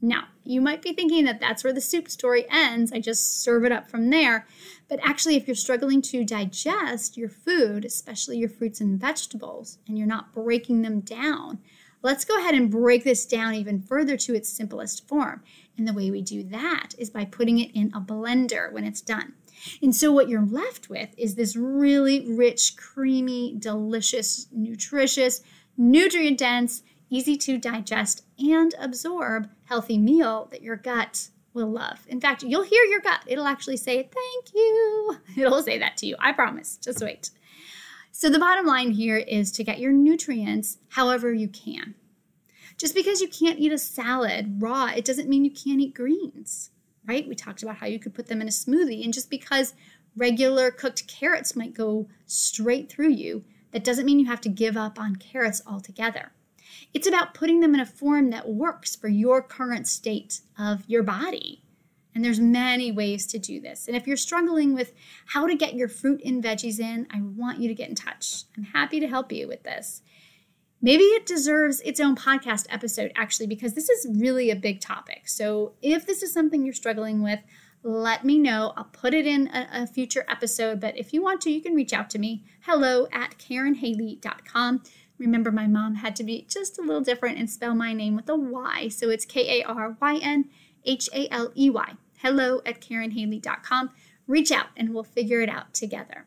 Now, 0.01 0.25
you 0.45 0.61
might 0.61 0.83
be 0.83 0.93
thinking 0.93 1.25
that 1.27 1.41
that's 1.41 1.63
where 1.63 1.73
the 1.73 1.81
soup 1.81 2.09
story 2.09 2.45
ends. 2.51 2.91
I 2.91 2.99
just 2.99 3.41
serve 3.43 3.65
it 3.65 3.71
up 3.71 3.89
from 3.89 4.11
there. 4.11 4.49
But 4.93 5.01
actually, 5.03 5.37
if 5.37 5.49
you're 5.49 5.55
struggling 5.55 6.03
to 6.03 6.23
digest 6.23 7.17
your 7.17 7.31
food, 7.31 7.87
especially 7.87 8.37
your 8.37 8.51
fruits 8.51 8.79
and 8.79 9.01
vegetables, 9.01 9.79
and 9.89 9.97
you're 9.97 10.07
not 10.07 10.35
breaking 10.35 10.83
them 10.83 11.01
down, 11.01 11.61
let's 12.03 12.27
go 12.27 12.39
ahead 12.39 12.55
and 12.55 12.71
break 12.71 13.03
this 13.03 13.25
down 13.25 13.55
even 13.55 13.81
further 13.81 14.19
to 14.19 14.35
its 14.35 14.51
simplest 14.51 15.09
form. 15.09 15.43
And 15.79 15.89
the 15.89 15.95
way 15.95 16.11
we 16.11 16.21
do 16.21 16.43
that 16.43 16.91
is 16.99 17.09
by 17.09 17.25
putting 17.25 17.59
it 17.59 17.71
in 17.75 17.91
a 17.95 18.03
blender 18.03 18.71
when 18.71 18.85
it's 18.85 19.01
done. 19.01 19.33
And 19.81 19.97
so, 19.97 20.13
what 20.13 20.29
you're 20.29 20.45
left 20.45 20.91
with 20.91 21.15
is 21.17 21.37
this 21.37 21.57
really 21.57 22.31
rich, 22.31 22.77
creamy, 22.77 23.57
delicious, 23.59 24.47
nutritious, 24.53 25.41
nutrient 25.79 26.37
dense, 26.37 26.83
easy 27.09 27.39
to 27.39 27.57
digest 27.57 28.27
and 28.39 28.75
absorb 28.79 29.49
healthy 29.65 29.97
meal 29.97 30.49
that 30.51 30.61
your 30.61 30.77
gut 30.77 31.31
will 31.55 31.71
love. 31.71 32.07
In 32.09 32.21
fact, 32.21 32.43
you'll 32.43 32.63
hear 32.63 32.85
your 32.85 33.01
gut. 33.01 33.23
It'll 33.27 33.47
actually 33.47 33.77
say, 33.77 33.97
Thank 34.03 34.55
you. 34.55 35.19
It'll 35.37 35.63
say 35.63 35.79
that 35.79 35.97
to 35.99 36.07
you. 36.07 36.17
I 36.19 36.33
promise. 36.33 36.77
Just 36.77 37.03
wait. 37.03 37.31
So, 38.11 38.29
the 38.29 38.39
bottom 38.39 38.67
line 38.67 38.93
here 38.93 39.17
is 39.17 39.51
to 39.53 39.65
get 39.65 39.79
your 39.79 39.93
nutrients 39.93 40.79
however 40.91 41.33
you 41.33 41.49
can. 41.49 41.95
Just 42.77 42.95
because 42.95 43.21
you 43.21 43.29
can't 43.29 43.59
eat 43.59 43.73
a 43.73 43.79
salad 43.79 44.61
raw, 44.61 44.87
it 44.87 45.05
doesn't 45.05 45.29
mean 45.29 45.45
you 45.45 45.51
can't 45.51 45.81
eat 45.81 45.95
greens, 45.95 46.71
right? 47.07 47.29
We 47.29 47.35
talked 47.35 47.63
about 47.63 47.77
how 47.77 47.87
you 47.87 47.99
could 47.99 48.15
put 48.15 48.27
them 48.27 48.41
in 48.41 48.49
a 48.49 48.51
smoothie. 48.51 49.05
And 49.05 49.15
just 49.15 49.31
because 49.31 49.75
regular 50.17 50.71
cooked 50.71 51.07
carrots 51.07 51.57
might 51.57 51.75
go 51.75 52.09
straight 52.27 52.91
through 52.91 53.11
you, 53.11 53.45
that 53.71 53.85
doesn't 53.85 54.05
mean 54.05 54.21
you 54.21 54.27
have 54.27 54.41
to 54.43 54.49
give 54.49 54.77
up 54.77 54.99
on 54.99 55.17
carrots 55.17 55.63
altogether. 55.67 56.33
It's 56.95 57.07
about 57.07 57.35
putting 57.35 57.61
them 57.61 57.75
in 57.75 57.81
a 57.81 57.87
form 57.87 58.31
that 58.31 58.49
works 58.49 58.97
for 58.97 59.09
your 59.09 59.43
current 59.43 59.87
state 59.87 60.41
of 60.59 60.85
your 60.87 61.03
body. 61.03 61.63
And 62.15 62.25
there's 62.25 62.41
many 62.41 62.93
ways 62.93 63.27
to 63.29 63.39
do 63.39 63.61
this. 63.61 63.89
And 63.89 63.97
if 63.97 64.07
you're 64.07 64.17
struggling 64.17 64.75
with 64.75 64.93
how 65.27 65.47
to 65.47 65.55
get 65.55 65.75
your 65.75 65.89
fruit 65.89 66.21
and 66.25 66.45
veggies 66.45 66.79
in, 66.79 67.07
I 67.11 67.21
want 67.23 67.59
you 67.59 67.69
to 67.69 67.75
get 67.75 67.89
in 67.89 67.95
touch. 67.95 68.45
I'm 68.57 68.65
happy 68.65 69.01
to 69.01 69.09
help 69.09 69.33
you 69.33 69.49
with 69.49 69.63
this. 69.63 70.03
Maybe 70.85 71.05
it 71.05 71.27
deserves 71.27 71.81
its 71.83 72.01
own 72.01 72.17
podcast 72.17 72.67
episode, 72.69 73.13
actually, 73.15 73.47
because 73.47 73.75
this 73.75 73.89
is 73.89 74.09
really 74.19 74.51
a 74.51 74.57
big 74.57 74.81
topic. 74.81 75.29
So 75.29 75.75
if 75.81 76.07
this 76.07 76.23
is 76.23 76.33
something 76.33 76.65
you're 76.65 76.75
struggling 76.75 77.23
with, 77.23 77.39
let 77.85 78.25
me 78.25 78.39
know. 78.39 78.73
I'll 78.77 78.85
put 78.85 79.15
it 79.15 79.27
in 79.27 79.49
a, 79.49 79.69
a 79.73 79.87
future 79.87 80.25
episode. 80.29 80.81
But 80.81 80.99
if 80.99 81.13
you 81.13 81.23
want 81.23 81.41
to, 81.43 81.51
you 81.51 81.61
can 81.61 81.75
reach 81.75 81.93
out 81.93 82.11
to 82.11 82.19
me. 82.19 82.45
Hello 82.63 83.07
at 83.13 83.39
KarynHaley.com. 83.39 84.83
Remember, 85.23 85.53
my 85.53 85.69
mom 85.69 85.95
had 85.95 86.17
to 86.17 86.25
be 86.25 86.45
just 86.49 86.81
a 86.81 86.83
little 86.83 87.01
different 87.01 87.39
and 87.39 87.49
spell 87.49 87.77
my 87.77 87.93
name 87.93 88.17
with 88.17 88.29
a 88.29 88.35
Y. 88.35 88.89
So 88.89 89.09
it's 89.09 89.25
K 89.25 89.61
A 89.61 89.65
R 89.65 89.97
Y 90.01 90.19
N 90.21 90.47
H 90.85 91.09
A 91.15 91.29
L 91.31 91.53
E 91.57 91.71
Y. 91.71 91.93
Hello 92.19 92.61
at 92.67 92.81
KarynHaley.com. 92.81 93.91
Reach 94.27 94.51
out 94.51 94.67
and 94.77 94.93
we'll 94.93 95.05
figure 95.05 95.41
it 95.41 95.49
out 95.49 95.75
together. 95.75 96.27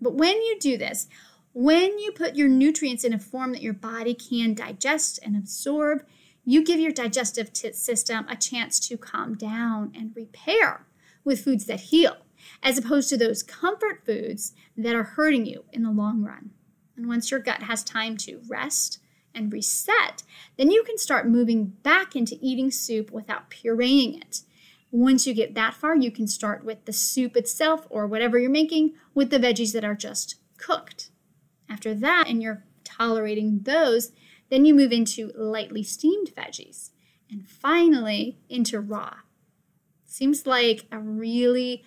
But 0.00 0.14
when 0.14 0.36
you 0.36 0.58
do 0.58 0.78
this, 0.78 1.06
when 1.52 1.98
you 1.98 2.12
put 2.12 2.34
your 2.34 2.48
nutrients 2.48 3.04
in 3.04 3.12
a 3.12 3.18
form 3.18 3.52
that 3.52 3.60
your 3.60 3.74
body 3.74 4.14
can 4.14 4.54
digest 4.54 5.18
and 5.22 5.36
absorb, 5.36 6.02
you 6.42 6.64
give 6.64 6.80
your 6.80 6.92
digestive 6.92 7.52
t- 7.52 7.72
system 7.72 8.26
a 8.26 8.36
chance 8.36 8.80
to 8.88 8.96
calm 8.96 9.34
down 9.34 9.92
and 9.94 10.16
repair 10.16 10.86
with 11.24 11.44
foods 11.44 11.66
that 11.66 11.80
heal, 11.80 12.16
as 12.62 12.78
opposed 12.78 13.10
to 13.10 13.18
those 13.18 13.42
comfort 13.42 14.06
foods 14.06 14.54
that 14.78 14.94
are 14.94 15.02
hurting 15.02 15.44
you 15.44 15.64
in 15.74 15.82
the 15.82 15.90
long 15.90 16.22
run. 16.22 16.52
And 17.00 17.08
once 17.08 17.30
your 17.30 17.40
gut 17.40 17.62
has 17.62 17.82
time 17.82 18.18
to 18.18 18.42
rest 18.46 18.98
and 19.34 19.50
reset, 19.50 20.22
then 20.58 20.70
you 20.70 20.84
can 20.84 20.98
start 20.98 21.26
moving 21.26 21.64
back 21.82 22.14
into 22.14 22.36
eating 22.42 22.70
soup 22.70 23.10
without 23.10 23.48
pureeing 23.48 24.20
it. 24.20 24.42
Once 24.90 25.26
you 25.26 25.32
get 25.32 25.54
that 25.54 25.72
far, 25.72 25.96
you 25.96 26.10
can 26.10 26.26
start 26.26 26.62
with 26.62 26.84
the 26.84 26.92
soup 26.92 27.38
itself 27.38 27.86
or 27.88 28.06
whatever 28.06 28.38
you're 28.38 28.50
making 28.50 28.92
with 29.14 29.30
the 29.30 29.38
veggies 29.38 29.72
that 29.72 29.82
are 29.82 29.94
just 29.94 30.34
cooked. 30.58 31.08
After 31.70 31.94
that, 31.94 32.26
and 32.28 32.42
you're 32.42 32.64
tolerating 32.84 33.60
those, 33.62 34.12
then 34.50 34.66
you 34.66 34.74
move 34.74 34.92
into 34.92 35.32
lightly 35.34 35.82
steamed 35.82 36.34
veggies. 36.36 36.90
And 37.30 37.48
finally, 37.48 38.36
into 38.50 38.78
raw. 38.78 39.14
Seems 40.04 40.46
like 40.46 40.84
a 40.92 40.98
really 40.98 41.82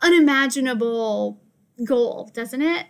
unimaginable 0.00 1.42
goal, 1.84 2.30
doesn't 2.32 2.62
it? 2.62 2.86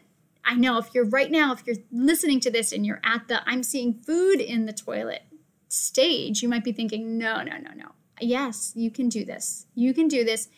I 0.50 0.54
know 0.54 0.78
if 0.78 0.92
you're 0.92 1.04
right 1.04 1.30
now, 1.30 1.52
if 1.52 1.64
you're 1.64 1.76
listening 1.92 2.40
to 2.40 2.50
this 2.50 2.72
and 2.72 2.84
you're 2.84 3.00
at 3.04 3.28
the 3.28 3.48
I'm 3.48 3.62
seeing 3.62 3.94
food 3.94 4.40
in 4.40 4.66
the 4.66 4.72
toilet 4.72 5.22
stage, 5.68 6.42
you 6.42 6.48
might 6.48 6.64
be 6.64 6.72
thinking, 6.72 7.16
no, 7.16 7.36
no, 7.44 7.52
no, 7.52 7.70
no. 7.76 7.92
Yes, 8.20 8.72
you 8.74 8.90
can 8.90 9.08
do 9.08 9.24
this. 9.24 9.66
You 9.76 9.94
can 9.94 10.08
do 10.08 10.24
this. 10.24 10.48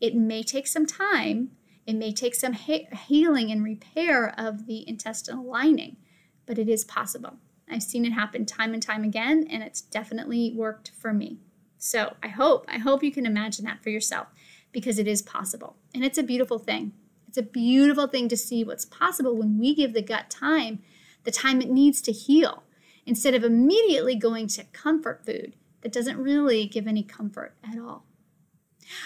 It 0.00 0.14
may 0.14 0.42
take 0.42 0.66
some 0.66 0.86
time. 0.86 1.50
It 1.86 1.96
may 1.96 2.14
take 2.14 2.34
some 2.34 2.54
he- 2.54 2.88
healing 3.06 3.50
and 3.50 3.62
repair 3.62 4.32
of 4.40 4.66
the 4.66 4.88
intestinal 4.88 5.44
lining, 5.44 5.98
but 6.46 6.58
it 6.58 6.70
is 6.70 6.82
possible. 6.82 7.34
I've 7.68 7.82
seen 7.82 8.06
it 8.06 8.12
happen 8.12 8.46
time 8.46 8.72
and 8.72 8.82
time 8.82 9.04
again, 9.04 9.46
and 9.50 9.62
it's 9.62 9.82
definitely 9.82 10.54
worked 10.56 10.92
for 10.98 11.12
me. 11.12 11.40
So 11.76 12.14
I 12.22 12.28
hope, 12.28 12.64
I 12.68 12.78
hope 12.78 13.02
you 13.02 13.12
can 13.12 13.26
imagine 13.26 13.66
that 13.66 13.82
for 13.82 13.90
yourself 13.90 14.28
because 14.72 14.98
it 14.98 15.06
is 15.06 15.20
possible. 15.20 15.76
And 15.94 16.02
it's 16.02 16.16
a 16.16 16.22
beautiful 16.22 16.58
thing. 16.58 16.92
It's 17.32 17.38
a 17.38 17.42
beautiful 17.42 18.08
thing 18.08 18.28
to 18.28 18.36
see 18.36 18.62
what's 18.62 18.84
possible 18.84 19.34
when 19.34 19.58
we 19.58 19.74
give 19.74 19.94
the 19.94 20.02
gut 20.02 20.28
time, 20.28 20.82
the 21.24 21.30
time 21.30 21.62
it 21.62 21.70
needs 21.70 22.02
to 22.02 22.12
heal, 22.12 22.62
instead 23.06 23.34
of 23.34 23.42
immediately 23.42 24.14
going 24.16 24.48
to 24.48 24.64
comfort 24.64 25.24
food 25.24 25.56
that 25.80 25.94
doesn't 25.94 26.18
really 26.18 26.66
give 26.66 26.86
any 26.86 27.02
comfort 27.02 27.54
at 27.64 27.78
all. 27.78 28.04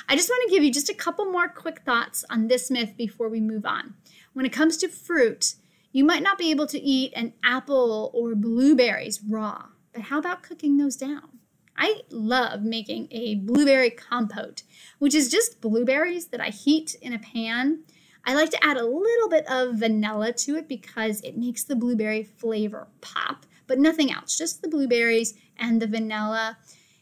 I 0.08 0.16
just 0.16 0.28
want 0.28 0.42
to 0.44 0.52
give 0.52 0.64
you 0.64 0.72
just 0.72 0.90
a 0.90 0.94
couple 0.94 1.26
more 1.26 1.48
quick 1.48 1.82
thoughts 1.82 2.24
on 2.28 2.48
this 2.48 2.68
myth 2.68 2.94
before 2.96 3.28
we 3.28 3.40
move 3.40 3.64
on. 3.64 3.94
When 4.32 4.44
it 4.44 4.52
comes 4.52 4.76
to 4.78 4.88
fruit, 4.88 5.54
you 5.92 6.04
might 6.04 6.24
not 6.24 6.36
be 6.36 6.50
able 6.50 6.66
to 6.66 6.82
eat 6.82 7.12
an 7.14 7.32
apple 7.44 8.10
or 8.12 8.34
blueberries 8.34 9.22
raw, 9.22 9.66
but 9.92 10.02
how 10.02 10.18
about 10.18 10.42
cooking 10.42 10.78
those 10.78 10.96
down? 10.96 11.38
I 11.76 12.00
love 12.10 12.64
making 12.64 13.06
a 13.12 13.36
blueberry 13.36 13.90
compote, 13.90 14.64
which 14.98 15.14
is 15.14 15.30
just 15.30 15.60
blueberries 15.60 16.26
that 16.28 16.40
I 16.40 16.48
heat 16.48 16.96
in 17.00 17.12
a 17.12 17.20
pan. 17.20 17.84
I 18.26 18.34
like 18.34 18.50
to 18.50 18.64
add 18.64 18.76
a 18.76 18.84
little 18.84 19.28
bit 19.28 19.48
of 19.48 19.76
vanilla 19.76 20.32
to 20.32 20.56
it 20.56 20.68
because 20.68 21.20
it 21.20 21.38
makes 21.38 21.62
the 21.62 21.76
blueberry 21.76 22.24
flavor 22.24 22.88
pop, 23.00 23.46
but 23.68 23.78
nothing 23.78 24.12
else, 24.12 24.36
just 24.36 24.62
the 24.62 24.68
blueberries 24.68 25.34
and 25.56 25.80
the 25.80 25.86
vanilla. 25.86 26.58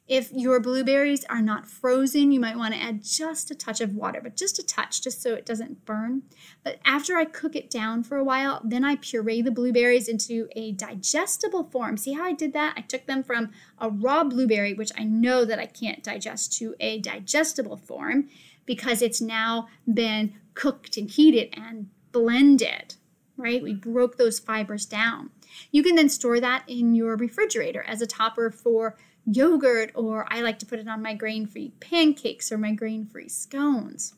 If 0.07 0.31
your 0.33 0.61
blueberries 0.61 1.25
are 1.31 1.41
not 1.41 1.67
frozen, 1.67 2.31
you 2.31 2.39
might 2.39 2.59
want 2.59 2.75
to 2.75 2.81
add 2.81 3.03
just 3.03 3.51
a 3.51 3.55
touch 3.55 3.81
of 3.81 3.95
water, 3.95 4.21
but 4.23 4.37
just 4.37 4.59
a 4.59 4.63
touch, 4.63 5.01
just 5.01 5.23
so 5.23 5.33
it 5.33 5.47
doesn't 5.47 5.87
burn. 5.87 6.25
But 6.63 6.79
after 6.85 7.17
I 7.17 7.25
cook 7.25 7.57
it 7.57 7.71
down 7.71 8.03
for 8.03 8.19
a 8.19 8.25
while, 8.25 8.61
then 8.63 8.85
I 8.85 8.97
puree 8.97 9.41
the 9.41 9.51
blueberries 9.51 10.07
into 10.07 10.47
a 10.55 10.73
digestible 10.73 11.65
form. 11.65 11.97
See 11.97 12.13
how 12.13 12.25
I 12.25 12.33
did 12.35 12.53
that? 12.53 12.75
I 12.77 12.83
took 12.83 13.07
them 13.07 13.23
from 13.23 13.51
a 13.79 13.89
raw 13.89 14.25
blueberry, 14.25 14.75
which 14.75 14.93
I 14.99 15.05
know 15.05 15.47
that 15.47 15.59
I 15.59 15.65
can't 15.65 16.05
digest, 16.05 16.53
to 16.59 16.75
a 16.81 17.01
digestible 17.01 17.79
form 17.79 18.29
because 18.67 19.03
it's 19.03 19.21
now 19.21 19.69
been 19.93 20.35
cooked 20.55 20.97
and 20.97 21.11
heated 21.11 21.53
and 21.53 21.89
blended, 22.13 22.95
right? 23.37 23.63
We 23.63 23.75
broke 23.75 24.17
those 24.17 24.39
fibers 24.39 24.87
down. 24.87 25.31
You 25.71 25.83
can 25.83 25.97
then 25.97 26.09
store 26.09 26.41
that 26.41 26.65
in 26.69 26.95
your 26.95 27.17
refrigerator 27.17 27.83
as 27.83 28.01
a 28.01 28.07
topper 28.07 28.51
for 28.51 28.97
yogurt, 29.27 29.91
or 29.95 30.27
I 30.31 30.41
like 30.41 30.59
to 30.61 30.67
put 30.67 30.79
it 30.79 30.89
on 30.89 31.03
my 31.03 31.15
grain 31.15 31.47
free 31.47 31.73
pancakes 31.81 32.53
or 32.53 32.59
my 32.59 32.73
grain 32.73 33.07
free 33.07 33.29
scones. 33.29 34.15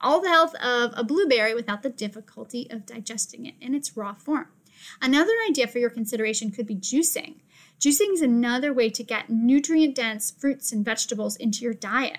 All 0.00 0.20
the 0.20 0.28
health 0.28 0.54
of 0.56 0.92
a 0.96 1.04
blueberry 1.04 1.54
without 1.54 1.82
the 1.82 1.90
difficulty 1.90 2.66
of 2.70 2.86
digesting 2.86 3.46
it 3.46 3.54
in 3.60 3.74
its 3.74 3.96
raw 3.96 4.14
form. 4.14 4.48
Another 5.00 5.32
idea 5.48 5.68
for 5.68 5.78
your 5.78 5.90
consideration 5.90 6.50
could 6.50 6.66
be 6.66 6.74
juicing. 6.74 7.36
Juicing 7.78 8.12
is 8.12 8.22
another 8.22 8.72
way 8.72 8.90
to 8.90 9.04
get 9.04 9.30
nutrient 9.30 9.94
dense 9.94 10.30
fruits 10.30 10.72
and 10.72 10.84
vegetables 10.84 11.36
into 11.36 11.62
your 11.62 11.74
diet. 11.74 12.18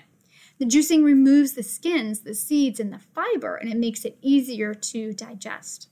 The 0.58 0.66
juicing 0.66 1.02
removes 1.02 1.52
the 1.52 1.62
skins, 1.62 2.20
the 2.20 2.34
seeds, 2.34 2.78
and 2.78 2.92
the 2.92 2.98
fiber, 2.98 3.56
and 3.56 3.70
it 3.70 3.76
makes 3.76 4.04
it 4.04 4.18
easier 4.22 4.72
to 4.72 5.12
digest. 5.12 5.88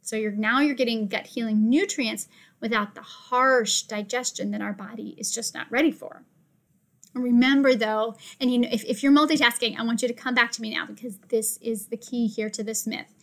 So 0.00 0.16
you're 0.16 0.32
now 0.32 0.60
you're 0.60 0.74
getting 0.74 1.08
gut 1.08 1.28
healing 1.28 1.68
nutrients 1.68 2.28
without 2.60 2.94
the 2.94 3.02
harsh 3.02 3.82
digestion 3.82 4.50
that 4.50 4.62
our 4.62 4.72
body 4.72 5.14
is 5.18 5.30
just 5.30 5.54
not 5.54 5.70
ready 5.70 5.92
for. 5.92 6.24
Remember 7.14 7.74
though, 7.74 8.16
and 8.40 8.50
you 8.50 8.58
know, 8.58 8.68
if, 8.72 8.84
if 8.84 9.02
you're 9.02 9.12
multitasking, 9.12 9.78
I 9.78 9.84
want 9.84 10.00
you 10.00 10.08
to 10.08 10.14
come 10.14 10.34
back 10.34 10.50
to 10.52 10.62
me 10.62 10.74
now 10.74 10.86
because 10.86 11.18
this 11.28 11.58
is 11.58 11.86
the 11.86 11.96
key 11.96 12.26
here 12.26 12.48
to 12.50 12.62
this 12.62 12.86
myth. 12.86 13.14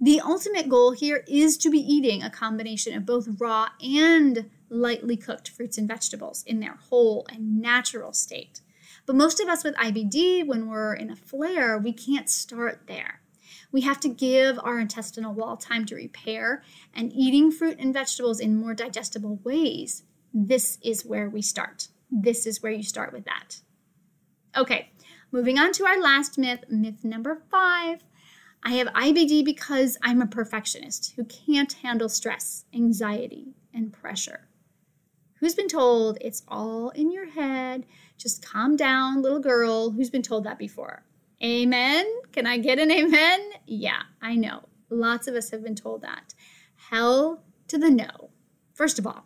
The 0.00 0.20
ultimate 0.20 0.68
goal 0.68 0.92
here 0.92 1.24
is 1.26 1.56
to 1.58 1.70
be 1.70 1.78
eating 1.78 2.22
a 2.22 2.30
combination 2.30 2.94
of 2.94 3.06
both 3.06 3.28
raw 3.38 3.68
and 3.80 4.50
lightly 4.68 5.16
cooked 5.16 5.48
fruits 5.48 5.78
and 5.78 5.88
vegetables 5.88 6.42
in 6.46 6.60
their 6.60 6.78
whole 6.88 7.26
and 7.30 7.60
natural 7.60 8.12
state. 8.12 8.60
But 9.06 9.16
most 9.16 9.40
of 9.40 9.48
us 9.48 9.62
with 9.62 9.76
IBD, 9.76 10.46
when 10.46 10.68
we're 10.68 10.94
in 10.94 11.10
a 11.10 11.16
flare, 11.16 11.78
we 11.78 11.92
can't 11.92 12.28
start 12.28 12.82
there. 12.86 13.20
We 13.72 13.82
have 13.82 14.00
to 14.00 14.08
give 14.08 14.58
our 14.62 14.78
intestinal 14.80 15.32
wall 15.32 15.56
time 15.56 15.84
to 15.86 15.94
repair, 15.94 16.62
and 16.92 17.12
eating 17.12 17.50
fruit 17.50 17.78
and 17.78 17.94
vegetables 17.94 18.40
in 18.40 18.56
more 18.56 18.74
digestible 18.74 19.40
ways, 19.44 20.02
this 20.34 20.78
is 20.82 21.06
where 21.06 21.28
we 21.28 21.40
start. 21.40 21.88
This 22.10 22.46
is 22.46 22.62
where 22.62 22.72
you 22.72 22.82
start 22.82 23.12
with 23.12 23.24
that. 23.24 23.60
Okay, 24.56 24.90
moving 25.30 25.58
on 25.58 25.72
to 25.72 25.86
our 25.86 26.00
last 26.00 26.38
myth, 26.38 26.64
myth 26.68 27.04
number 27.04 27.42
five. 27.50 28.02
I 28.62 28.72
have 28.74 28.88
IBD 28.88 29.44
because 29.44 29.96
I'm 30.02 30.20
a 30.20 30.26
perfectionist 30.26 31.14
who 31.16 31.24
can't 31.24 31.72
handle 31.72 32.08
stress, 32.08 32.64
anxiety, 32.74 33.54
and 33.72 33.92
pressure. 33.92 34.48
Who's 35.40 35.54
been 35.54 35.68
told 35.68 36.18
it's 36.20 36.42
all 36.48 36.90
in 36.90 37.12
your 37.12 37.30
head? 37.30 37.86
Just 38.18 38.44
calm 38.44 38.76
down, 38.76 39.22
little 39.22 39.40
girl. 39.40 39.90
Who's 39.90 40.10
been 40.10 40.22
told 40.22 40.44
that 40.44 40.58
before? 40.58 41.04
Amen. 41.42 42.06
Can 42.32 42.46
I 42.46 42.58
get 42.58 42.78
an 42.78 42.90
amen? 42.90 43.40
Yeah, 43.66 44.02
I 44.22 44.36
know. 44.36 44.64
Lots 44.88 45.26
of 45.26 45.34
us 45.34 45.50
have 45.50 45.62
been 45.62 45.74
told 45.74 46.02
that. 46.02 46.34
Hell 46.90 47.42
to 47.68 47.78
the 47.78 47.90
no. 47.90 48.30
First 48.74 48.98
of 48.98 49.06
all, 49.06 49.24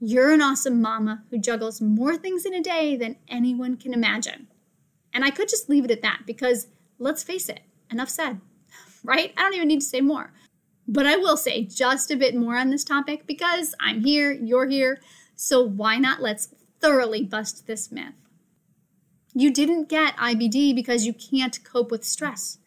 you're 0.00 0.32
an 0.32 0.42
awesome 0.42 0.80
mama 0.80 1.24
who 1.30 1.38
juggles 1.38 1.80
more 1.80 2.16
things 2.16 2.44
in 2.44 2.54
a 2.54 2.62
day 2.62 2.96
than 2.96 3.16
anyone 3.28 3.76
can 3.76 3.92
imagine. 3.92 4.48
And 5.12 5.24
I 5.24 5.30
could 5.30 5.48
just 5.48 5.68
leave 5.68 5.84
it 5.84 5.90
at 5.90 6.02
that 6.02 6.22
because 6.26 6.68
let's 6.98 7.22
face 7.22 7.48
it, 7.48 7.60
enough 7.90 8.08
said, 8.08 8.40
right? 9.04 9.32
I 9.36 9.42
don't 9.42 9.54
even 9.54 9.68
need 9.68 9.80
to 9.80 9.86
say 9.86 10.00
more. 10.00 10.32
But 10.86 11.06
I 11.06 11.16
will 11.16 11.36
say 11.36 11.64
just 11.64 12.10
a 12.10 12.16
bit 12.16 12.34
more 12.34 12.56
on 12.56 12.70
this 12.70 12.84
topic 12.84 13.26
because 13.26 13.74
I'm 13.80 14.02
here, 14.02 14.32
you're 14.32 14.66
here. 14.66 15.00
So 15.34 15.62
why 15.62 15.98
not 15.98 16.22
let's 16.22 16.54
thoroughly 16.80 17.22
bust 17.22 17.66
this 17.66 17.90
myth? 17.90 18.14
You 19.34 19.52
didn't 19.52 19.88
get 19.88 20.16
IBD 20.16 20.74
because 20.74 21.06
you 21.06 21.12
can't 21.12 21.62
cope 21.64 21.90
with 21.90 22.04
stress, 22.04 22.58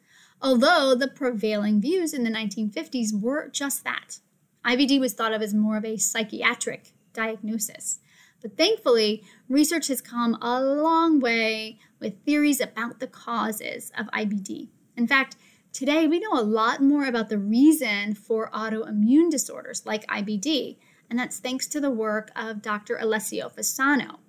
although 0.42 0.96
the 0.96 1.08
prevailing 1.08 1.82
views 1.82 2.14
in 2.14 2.24
the 2.24 2.30
1950s 2.30 3.20
were 3.20 3.50
just 3.50 3.84
that. 3.84 4.20
IBD 4.66 5.00
was 5.00 5.14
thought 5.14 5.34
of 5.34 5.42
as 5.42 5.54
more 5.54 5.78
of 5.78 5.86
a 5.86 5.98
psychiatric 5.98 6.94
diagnosis. 7.14 8.00
But 8.42 8.58
thankfully, 8.58 9.24
research 9.50 9.88
has 9.88 10.02
come 10.02 10.38
a 10.42 10.62
long 10.62 11.20
way 11.20 11.80
with 12.00 12.24
theories 12.24 12.62
about 12.62 13.00
the 13.00 13.08
causes 13.08 13.92
of 13.98 14.08
IBD. 14.08 14.70
In 14.98 15.08
fact, 15.08 15.36
today 15.72 16.08
we 16.08 16.20
know 16.20 16.34
a 16.34 16.42
lot 16.42 16.82
more 16.82 17.06
about 17.06 17.30
the 17.30 17.38
reason 17.38 18.16
for 18.16 18.50
autoimmune 18.52 19.30
disorders 19.30 19.86
like 19.86 20.08
IBD, 20.08 20.78
and 21.12 21.20
that's 21.20 21.40
thanks 21.40 21.68
to 21.68 21.82
the 21.82 21.92
work 21.92 22.32
of 22.38 22.62
Dr. 22.62 22.98
Alessio 22.98 23.50
Fasano. 23.50 24.20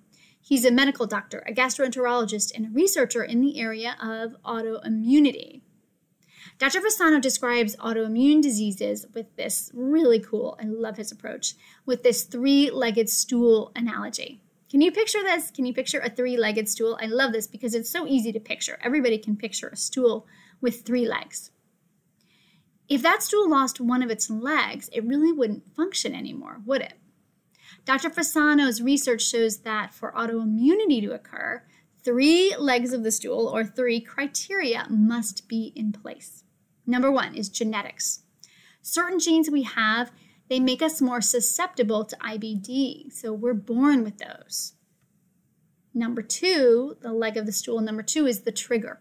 He's 0.41 0.65
a 0.65 0.71
medical 0.71 1.07
doctor, 1.07 1.41
a 1.47 1.53
gastroenterologist, 1.53 2.51
and 2.53 2.65
a 2.65 2.69
researcher 2.71 3.23
in 3.23 3.39
the 3.39 3.57
area 3.57 3.95
of 4.01 4.35
autoimmunity. 4.43 5.61
Dr. 6.59 6.81
Fasano 6.81 7.21
describes 7.21 7.77
autoimmune 7.77 8.41
diseases 8.41 9.05
with 9.13 9.33
this 9.37 9.71
really 9.73 10.19
cool, 10.19 10.59
I 10.61 10.65
love 10.65 10.97
his 10.97 11.09
approach, 11.09 11.53
with 11.85 12.03
this 12.03 12.23
three 12.23 12.69
legged 12.69 13.09
stool 13.09 13.71
analogy. 13.77 14.41
Can 14.69 14.81
you 14.81 14.91
picture 14.91 15.23
this? 15.23 15.51
Can 15.51 15.65
you 15.65 15.73
picture 15.73 15.99
a 15.99 16.09
three 16.09 16.35
legged 16.35 16.67
stool? 16.67 16.99
I 17.01 17.05
love 17.05 17.31
this 17.31 17.47
because 17.47 17.73
it's 17.73 17.89
so 17.89 18.05
easy 18.05 18.33
to 18.33 18.41
picture. 18.41 18.77
Everybody 18.83 19.17
can 19.17 19.37
picture 19.37 19.69
a 19.69 19.77
stool 19.77 20.27
with 20.59 20.81
three 20.81 21.07
legs. 21.07 21.51
If 22.89 23.01
that 23.01 23.23
stool 23.23 23.49
lost 23.49 23.79
one 23.79 24.03
of 24.03 24.09
its 24.09 24.29
legs, 24.29 24.89
it 24.91 25.05
really 25.05 25.31
wouldn't 25.31 25.75
function 25.75 26.13
anymore, 26.13 26.61
would 26.65 26.81
it? 26.81 26.93
Dr. 27.85 28.09
Fasano's 28.09 28.81
research 28.81 29.21
shows 29.21 29.59
that 29.59 29.93
for 29.93 30.11
autoimmunity 30.13 31.01
to 31.01 31.13
occur, 31.13 31.63
three 32.03 32.55
legs 32.57 32.93
of 32.93 33.03
the 33.03 33.11
stool 33.11 33.47
or 33.47 33.63
three 33.63 33.99
criteria 33.99 34.85
must 34.89 35.47
be 35.47 35.73
in 35.75 35.91
place. 35.91 36.43
Number 36.85 37.11
one 37.11 37.35
is 37.35 37.49
genetics. 37.49 38.23
Certain 38.81 39.19
genes 39.19 39.49
we 39.49 39.63
have, 39.63 40.11
they 40.49 40.59
make 40.59 40.81
us 40.81 41.01
more 41.01 41.21
susceptible 41.21 42.03
to 42.05 42.17
IBD, 42.17 43.11
so 43.11 43.31
we're 43.33 43.53
born 43.53 44.03
with 44.03 44.17
those. 44.17 44.73
Number 45.93 46.21
two, 46.21 46.97
the 47.01 47.13
leg 47.13 47.37
of 47.37 47.45
the 47.45 47.51
stool, 47.51 47.79
number 47.79 48.03
two 48.03 48.25
is 48.25 48.41
the 48.41 48.51
trigger. 48.51 48.99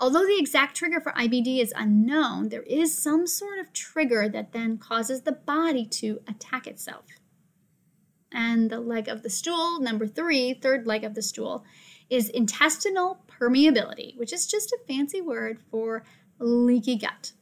Although 0.00 0.24
the 0.24 0.38
exact 0.38 0.76
trigger 0.76 1.00
for 1.00 1.12
IBD 1.12 1.60
is 1.60 1.74
unknown, 1.76 2.48
there 2.48 2.62
is 2.62 2.96
some 2.96 3.26
sort 3.26 3.58
of 3.58 3.72
trigger 3.72 4.28
that 4.30 4.52
then 4.52 4.78
causes 4.78 5.22
the 5.22 5.32
body 5.32 5.84
to 5.86 6.20
attack 6.26 6.66
itself 6.66 7.04
and 8.32 8.70
the 8.70 8.80
leg 8.80 9.08
of 9.08 9.22
the 9.22 9.30
stool, 9.30 9.80
number 9.80 10.06
three, 10.06 10.54
third 10.54 10.86
leg 10.86 11.04
of 11.04 11.14
the 11.14 11.22
stool, 11.22 11.64
is 12.08 12.28
intestinal 12.28 13.24
permeability, 13.28 14.16
which 14.16 14.32
is 14.32 14.46
just 14.46 14.72
a 14.72 14.78
fancy 14.86 15.20
word 15.20 15.58
for 15.70 16.04
leaky 16.38 16.96
gut. 16.96 17.32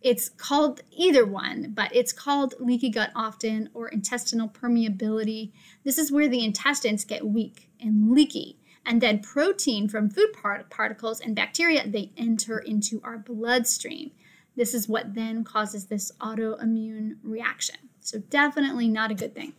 It's 0.00 0.28
called 0.28 0.82
either 0.90 1.24
one, 1.24 1.72
but 1.74 1.94
it's 1.94 2.12
called 2.12 2.54
leaky 2.60 2.90
gut 2.90 3.10
often 3.14 3.70
or 3.74 3.88
intestinal 3.88 4.48
permeability. 4.48 5.52
This 5.84 5.98
is 5.98 6.12
where 6.12 6.28
the 6.28 6.44
intestines 6.44 7.04
get 7.04 7.26
weak 7.26 7.70
and 7.80 8.12
leaky, 8.12 8.58
And 8.86 9.00
then 9.00 9.18
protein 9.18 9.88
from 9.88 10.08
food 10.08 10.32
part- 10.32 10.70
particles 10.70 11.20
and 11.20 11.34
bacteria, 11.34 11.86
they 11.88 12.12
enter 12.16 12.58
into 12.58 13.00
our 13.02 13.18
bloodstream. 13.18 14.12
This 14.54 14.72
is 14.72 14.88
what 14.88 15.14
then 15.14 15.42
causes 15.42 15.86
this 15.86 16.12
autoimmune 16.20 17.16
reaction. 17.24 17.76
So 18.00 18.20
definitely 18.20 18.88
not 18.88 19.10
a 19.10 19.14
good 19.14 19.34
thing. 19.34 19.54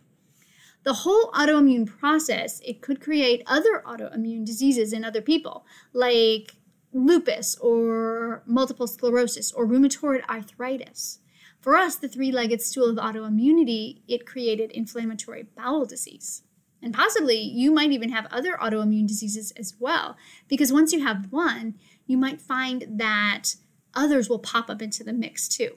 The 0.84 0.94
whole 0.94 1.30
autoimmune 1.32 1.86
process, 1.86 2.60
it 2.64 2.80
could 2.80 3.00
create 3.02 3.42
other 3.46 3.82
autoimmune 3.86 4.46
diseases 4.46 4.94
in 4.94 5.04
other 5.04 5.20
people, 5.20 5.66
like 5.92 6.54
lupus 6.92 7.56
or 7.56 8.42
multiple 8.46 8.86
sclerosis 8.86 9.52
or 9.52 9.66
rheumatoid 9.66 10.24
arthritis. 10.26 11.18
For 11.60 11.76
us, 11.76 11.96
the 11.96 12.08
three 12.08 12.32
legged 12.32 12.62
stool 12.62 12.88
of 12.88 12.96
autoimmunity, 12.96 14.00
it 14.08 14.24
created 14.24 14.70
inflammatory 14.70 15.42
bowel 15.54 15.84
disease. 15.84 16.42
And 16.82 16.94
possibly 16.94 17.38
you 17.38 17.72
might 17.72 17.90
even 17.90 18.10
have 18.10 18.26
other 18.30 18.56
autoimmune 18.56 19.08
diseases 19.08 19.52
as 19.52 19.74
well, 19.78 20.16
because 20.46 20.72
once 20.72 20.92
you 20.92 21.04
have 21.04 21.32
one, 21.32 21.74
you 22.06 22.16
might 22.16 22.40
find 22.40 22.86
that 22.88 23.56
others 23.94 24.28
will 24.28 24.38
pop 24.38 24.70
up 24.70 24.80
into 24.80 25.02
the 25.02 25.12
mix 25.12 25.48
too. 25.48 25.76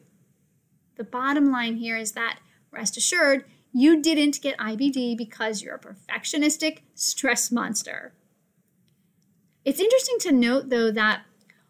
The 0.95 1.03
bottom 1.03 1.51
line 1.51 1.77
here 1.77 1.97
is 1.97 2.11
that 2.11 2.39
rest 2.71 2.97
assured, 2.97 3.45
you 3.73 4.01
didn't 4.01 4.41
get 4.41 4.57
IBD 4.57 5.17
because 5.17 5.61
you're 5.61 5.75
a 5.75 5.79
perfectionistic 5.79 6.79
stress 6.93 7.51
monster. 7.51 8.13
It's 9.63 9.79
interesting 9.79 10.17
to 10.21 10.31
note, 10.31 10.69
though, 10.69 10.91
that 10.91 11.23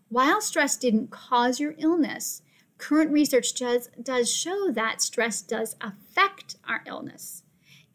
while 0.09 0.41
stress 0.41 0.75
didn't 0.77 1.11
cause 1.11 1.59
your 1.59 1.75
illness, 1.77 2.41
current 2.77 3.11
research 3.11 3.53
does, 3.53 3.89
does 4.01 4.33
show 4.33 4.71
that 4.71 5.01
stress 5.01 5.41
does 5.41 5.75
affect 5.79 6.55
our 6.67 6.81
illness. 6.87 7.40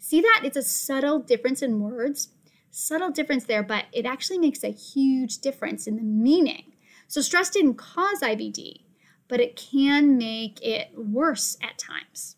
See 0.06 0.20
that? 0.20 0.42
It's 0.44 0.56
a 0.56 0.62
subtle 0.62 1.18
difference 1.18 1.62
in 1.62 1.80
words, 1.80 2.28
subtle 2.70 3.10
difference 3.10 3.42
there, 3.42 3.64
but 3.64 3.86
it 3.90 4.06
actually 4.06 4.38
makes 4.38 4.62
a 4.62 4.68
huge 4.68 5.38
difference 5.38 5.88
in 5.88 5.96
the 5.96 6.02
meaning. 6.04 6.74
So, 7.08 7.20
stress 7.20 7.50
didn't 7.50 7.74
cause 7.74 8.20
IBD, 8.20 8.82
but 9.26 9.40
it 9.40 9.56
can 9.56 10.16
make 10.16 10.62
it 10.62 10.92
worse 10.96 11.58
at 11.60 11.76
times. 11.76 12.36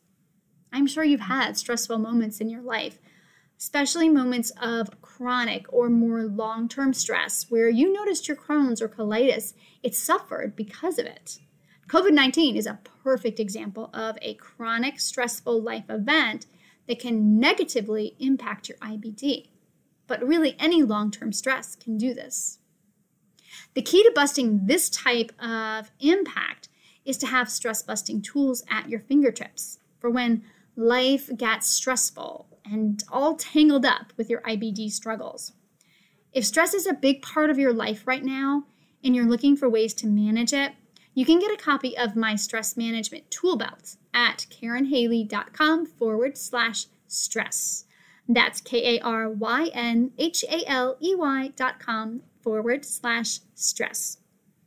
I'm 0.73 0.87
sure 0.87 1.05
you've 1.05 1.21
had 1.21 1.59
stressful 1.59 1.99
moments 1.99 2.41
in 2.41 2.49
your 2.49 2.63
life, 2.63 3.01
especially 3.59 4.09
moments 4.09 4.51
of 4.63 5.03
chronic 5.03 5.67
or 5.71 5.91
more 5.91 6.23
long 6.23 6.71
term 6.71 6.95
stress 6.95 7.51
where 7.51 7.69
you 7.69 7.93
noticed 7.93 8.29
your 8.29 8.39
Crohn's 8.39 8.81
or 8.81 8.89
colitis, 8.89 9.53
it 9.83 9.95
suffered 9.95 10.57
because 10.57 10.99
of 10.99 11.05
it. 11.05 11.39
COVID 11.91 12.13
19 12.13 12.57
is 12.57 12.65
a 12.65 12.79
perfect 13.05 13.39
example 13.39 13.91
of 13.93 14.17
a 14.23 14.33
chronic 14.37 14.99
stressful 14.99 15.61
life 15.61 15.85
event 15.91 16.47
that 16.89 16.99
can 16.99 17.39
negatively 17.39 18.17
impact 18.19 18.69
your 18.69 18.79
IBD. 18.79 19.49
But 20.09 20.27
really, 20.27 20.57
any 20.59 20.83
long 20.83 21.11
term 21.11 21.33
stress 21.33 21.77
can 21.77 21.97
do 21.99 22.15
this. 22.15 22.59
The 23.75 23.83
key 23.83 24.03
to 24.03 24.13
busting 24.15 24.67
this 24.67 24.91
type 24.91 25.31
of 25.41 25.91
impact 26.01 26.69
is 27.05 27.17
to 27.19 27.27
have 27.27 27.51
stress 27.51 27.83
busting 27.83 28.23
tools 28.23 28.65
at 28.71 28.89
your 28.89 29.01
fingertips 29.01 29.79
for 29.99 30.11
when 30.11 30.43
life 30.77 31.31
gets 31.37 31.69
stressful 31.69 32.47
and 32.65 33.03
all 33.11 33.37
tangled 33.37 33.85
up 33.85 34.13
with 34.17 34.29
your 34.29 34.41
IBD 34.43 34.91
struggles. 34.91 35.53
If 36.33 36.45
stress 36.45 36.75
is 36.75 36.87
a 36.87 36.93
big 36.93 37.23
part 37.23 37.51
of 37.51 37.59
your 37.59 37.73
life 37.73 38.07
right 38.07 38.25
now 38.25 38.65
and 39.03 39.15
you're 39.15 39.29
looking 39.29 39.57
for 39.57 39.69
ways 39.69 39.95
to 39.95 40.07
manage 40.07 40.53
it, 40.53 40.73
you 41.15 41.25
can 41.25 41.39
get 41.39 41.51
a 41.51 41.57
copy 41.57 41.97
of 41.97 42.15
my 42.15 42.37
stress 42.37 42.77
management 42.77 43.31
tool 43.31 43.57
belt 43.57 43.97
at 44.13 44.47
karynhaley.com 44.51 45.87
forward 45.87 46.37
slash 46.37 46.87
stress. 47.07 47.85
That's 48.29 48.61
K 48.61 48.97
A 48.97 49.01
R 49.03 49.31
Y 49.31 49.71
N 49.73 50.13
H 50.19 50.45
A 50.49 50.69
L 50.69 50.97
E 51.01 51.15
Y 51.15 51.53
dot 51.57 51.79
com 51.81 52.23
forward 52.43 52.85
slash 52.85 53.41
stress. 53.55 54.19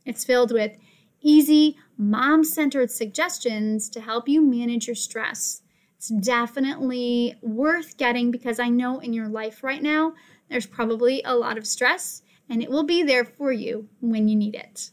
It's 0.04 0.24
filled 0.24 0.52
with 0.52 0.76
easy, 1.20 1.76
mom 1.96 2.42
centered 2.44 2.90
suggestions 2.90 3.88
to 3.90 4.00
help 4.00 4.28
you 4.28 4.42
manage 4.42 4.88
your 4.88 4.96
stress 4.96 5.62
it's 6.02 6.08
definitely 6.08 7.36
worth 7.42 7.96
getting 7.96 8.32
because 8.32 8.58
I 8.58 8.68
know 8.70 8.98
in 8.98 9.12
your 9.12 9.28
life 9.28 9.62
right 9.62 9.80
now, 9.80 10.14
there's 10.50 10.66
probably 10.66 11.22
a 11.24 11.36
lot 11.36 11.56
of 11.56 11.64
stress 11.64 12.22
and 12.50 12.60
it 12.60 12.68
will 12.68 12.82
be 12.82 13.04
there 13.04 13.24
for 13.24 13.52
you 13.52 13.88
when 14.00 14.26
you 14.26 14.34
need 14.34 14.56
it. 14.56 14.90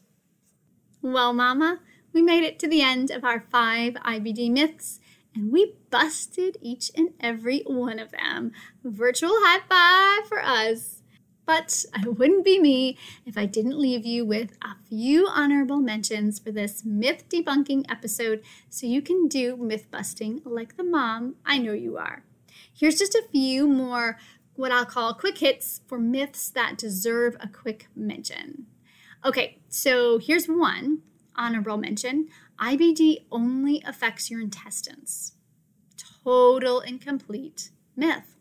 Well, 1.01 1.33
Mama, 1.33 1.79
we 2.13 2.21
made 2.21 2.43
it 2.43 2.59
to 2.59 2.67
the 2.67 2.81
end 2.81 3.11
of 3.11 3.23
our 3.23 3.39
five 3.51 3.93
IBD 3.95 4.51
myths 4.51 4.99
and 5.35 5.51
we 5.51 5.75
busted 5.89 6.57
each 6.61 6.91
and 6.95 7.09
every 7.19 7.61
one 7.65 7.99
of 7.99 8.11
them. 8.11 8.51
Virtual 8.83 9.31
high 9.33 9.61
five 9.69 10.27
for 10.27 10.43
us. 10.43 11.01
But 11.45 11.85
I 11.95 12.07
wouldn't 12.07 12.45
be 12.45 12.59
me 12.59 12.97
if 13.25 13.35
I 13.35 13.47
didn't 13.47 13.79
leave 13.79 14.05
you 14.05 14.23
with 14.23 14.51
a 14.63 14.75
few 14.87 15.27
honorable 15.27 15.79
mentions 15.79 16.37
for 16.37 16.51
this 16.51 16.85
myth 16.85 17.23
debunking 17.27 17.89
episode 17.89 18.43
so 18.69 18.85
you 18.85 19.01
can 19.01 19.27
do 19.27 19.57
myth 19.57 19.89
busting 19.89 20.41
like 20.45 20.77
the 20.77 20.83
mom 20.83 21.35
I 21.45 21.57
know 21.57 21.73
you 21.73 21.97
are. 21.97 22.23
Here's 22.71 22.99
just 22.99 23.15
a 23.15 23.25
few 23.31 23.67
more 23.67 24.19
what 24.55 24.71
I'll 24.71 24.85
call 24.85 25.13
quick 25.13 25.39
hits 25.39 25.81
for 25.87 25.97
myths 25.97 26.49
that 26.51 26.77
deserve 26.77 27.35
a 27.39 27.47
quick 27.47 27.87
mention. 27.95 28.67
Okay, 29.25 29.57
so 29.69 30.19
here's 30.19 30.45
one 30.45 31.01
honorable 31.35 31.77
mention 31.77 32.27
IBD 32.59 33.25
only 33.31 33.81
affects 33.85 34.29
your 34.29 34.41
intestines. 34.41 35.33
Total 36.23 36.79
and 36.81 36.99
complete 36.99 37.71
myth. 37.95 38.35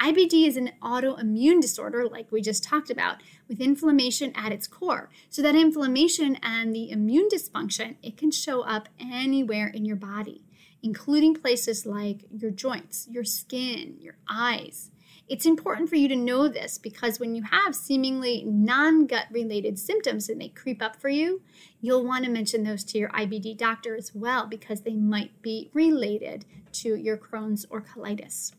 IBD 0.00 0.46
is 0.46 0.56
an 0.56 0.72
autoimmune 0.82 1.60
disorder, 1.60 2.06
like 2.08 2.30
we 2.32 2.42
just 2.42 2.64
talked 2.64 2.90
about, 2.90 3.22
with 3.48 3.60
inflammation 3.60 4.32
at 4.34 4.52
its 4.52 4.66
core. 4.66 5.08
So 5.30 5.40
that 5.42 5.54
inflammation 5.54 6.36
and 6.42 6.74
the 6.74 6.90
immune 6.90 7.28
dysfunction, 7.32 7.96
it 8.02 8.16
can 8.16 8.30
show 8.30 8.62
up 8.62 8.88
anywhere 8.98 9.68
in 9.68 9.84
your 9.84 9.96
body, 9.96 10.44
including 10.82 11.34
places 11.34 11.86
like 11.86 12.24
your 12.30 12.50
joints, 12.50 13.06
your 13.08 13.24
skin, 13.24 13.96
your 14.00 14.16
eyes. 14.28 14.90
It's 15.26 15.46
important 15.46 15.88
for 15.88 15.96
you 15.96 16.06
to 16.08 16.16
know 16.16 16.48
this 16.48 16.76
because 16.76 17.18
when 17.18 17.34
you 17.34 17.44
have 17.44 17.74
seemingly 17.74 18.44
non 18.46 19.06
gut 19.06 19.26
related 19.30 19.78
symptoms 19.78 20.28
and 20.28 20.40
they 20.40 20.48
creep 20.48 20.82
up 20.82 20.96
for 20.96 21.08
you, 21.08 21.40
you'll 21.80 22.04
want 22.04 22.24
to 22.24 22.30
mention 22.30 22.64
those 22.64 22.84
to 22.84 22.98
your 22.98 23.08
IBD 23.10 23.56
doctor 23.56 23.96
as 23.96 24.14
well 24.14 24.46
because 24.46 24.82
they 24.82 24.94
might 24.94 25.40
be 25.40 25.70
related 25.72 26.44
to 26.72 26.94
your 26.94 27.16
Crohn's 27.16 27.64
or 27.70 27.80
colitis. 27.80 28.52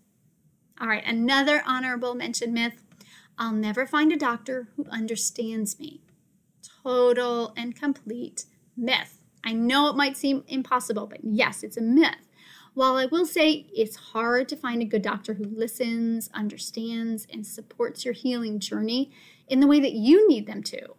All 0.82 0.88
right, 0.88 1.06
another 1.06 1.64
honorable 1.66 2.16
mention 2.16 2.54
myth 2.54 2.82
I'll 3.38 3.52
never 3.52 3.86
find 3.86 4.12
a 4.12 4.18
doctor 4.18 4.70
who 4.76 4.86
understands 4.90 5.78
me. 5.78 6.02
Total 6.84 7.54
and 7.58 7.76
complete 7.76 8.46
myth. 8.78 9.20
I 9.44 9.54
know 9.54 9.90
it 9.90 9.96
might 9.96 10.18
seem 10.18 10.44
impossible, 10.48 11.06
but 11.06 11.20
yes, 11.24 11.62
it's 11.62 11.78
a 11.78 11.82
myth. 11.82 12.25
While 12.76 12.98
I 12.98 13.06
will 13.06 13.26
say 13.26 13.68
it's 13.74 13.96
hard 13.96 14.50
to 14.50 14.58
find 14.58 14.82
a 14.82 14.86
good 14.86 15.02
doctor 15.02 15.36
who 15.36 15.46
listens, 15.46 16.30
understands, 16.34 17.26
and 17.32 17.48
supports 17.48 18.04
your 18.04 18.14
healing 18.14 18.60
journey 18.60 19.12
in 19.48 19.62
the 19.62 19.68
way 19.68 19.80
that 19.80 19.94
you 19.94 20.28
need 20.28 20.46
them 20.46 20.62
to, 20.64 20.96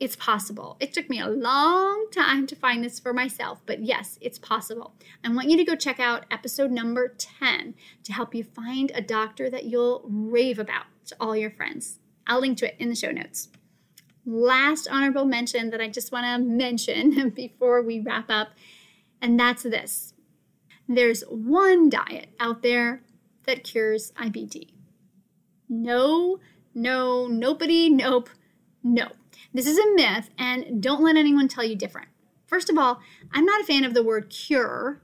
it's 0.00 0.16
possible. 0.16 0.78
It 0.80 0.94
took 0.94 1.10
me 1.10 1.20
a 1.20 1.28
long 1.28 2.06
time 2.10 2.46
to 2.46 2.56
find 2.56 2.82
this 2.82 2.98
for 2.98 3.12
myself, 3.12 3.60
but 3.66 3.84
yes, 3.84 4.18
it's 4.22 4.38
possible. 4.38 4.94
I 5.22 5.30
want 5.30 5.50
you 5.50 5.58
to 5.58 5.64
go 5.64 5.76
check 5.76 6.00
out 6.00 6.24
episode 6.30 6.70
number 6.70 7.14
10 7.18 7.74
to 8.04 8.12
help 8.14 8.34
you 8.34 8.42
find 8.42 8.90
a 8.94 9.02
doctor 9.02 9.50
that 9.50 9.66
you'll 9.66 10.06
rave 10.08 10.58
about 10.58 10.86
to 11.08 11.16
all 11.20 11.36
your 11.36 11.50
friends. 11.50 11.98
I'll 12.26 12.40
link 12.40 12.56
to 12.58 12.68
it 12.68 12.76
in 12.78 12.88
the 12.88 12.96
show 12.96 13.10
notes. 13.10 13.50
Last 14.24 14.88
honorable 14.90 15.26
mention 15.26 15.68
that 15.70 15.80
I 15.82 15.88
just 15.88 16.10
want 16.10 16.24
to 16.24 16.38
mention 16.38 17.28
before 17.36 17.82
we 17.82 18.00
wrap 18.00 18.30
up, 18.30 18.52
and 19.20 19.38
that's 19.38 19.64
this 19.64 20.11
there's 20.96 21.22
one 21.28 21.88
diet 21.88 22.30
out 22.40 22.62
there 22.62 23.02
that 23.46 23.64
cures 23.64 24.12
IBD. 24.12 24.70
No, 25.68 26.38
no, 26.74 27.26
nobody, 27.26 27.90
nope, 27.90 28.28
no. 28.82 29.08
This 29.54 29.66
is 29.66 29.78
a 29.78 29.94
myth, 29.94 30.30
and 30.38 30.82
don't 30.82 31.02
let 31.02 31.16
anyone 31.16 31.48
tell 31.48 31.64
you 31.64 31.76
different. 31.76 32.08
First 32.46 32.70
of 32.70 32.78
all, 32.78 33.00
I'm 33.32 33.44
not 33.44 33.60
a 33.60 33.64
fan 33.64 33.84
of 33.84 33.94
the 33.94 34.02
word 34.02 34.30
cure. 34.30 35.00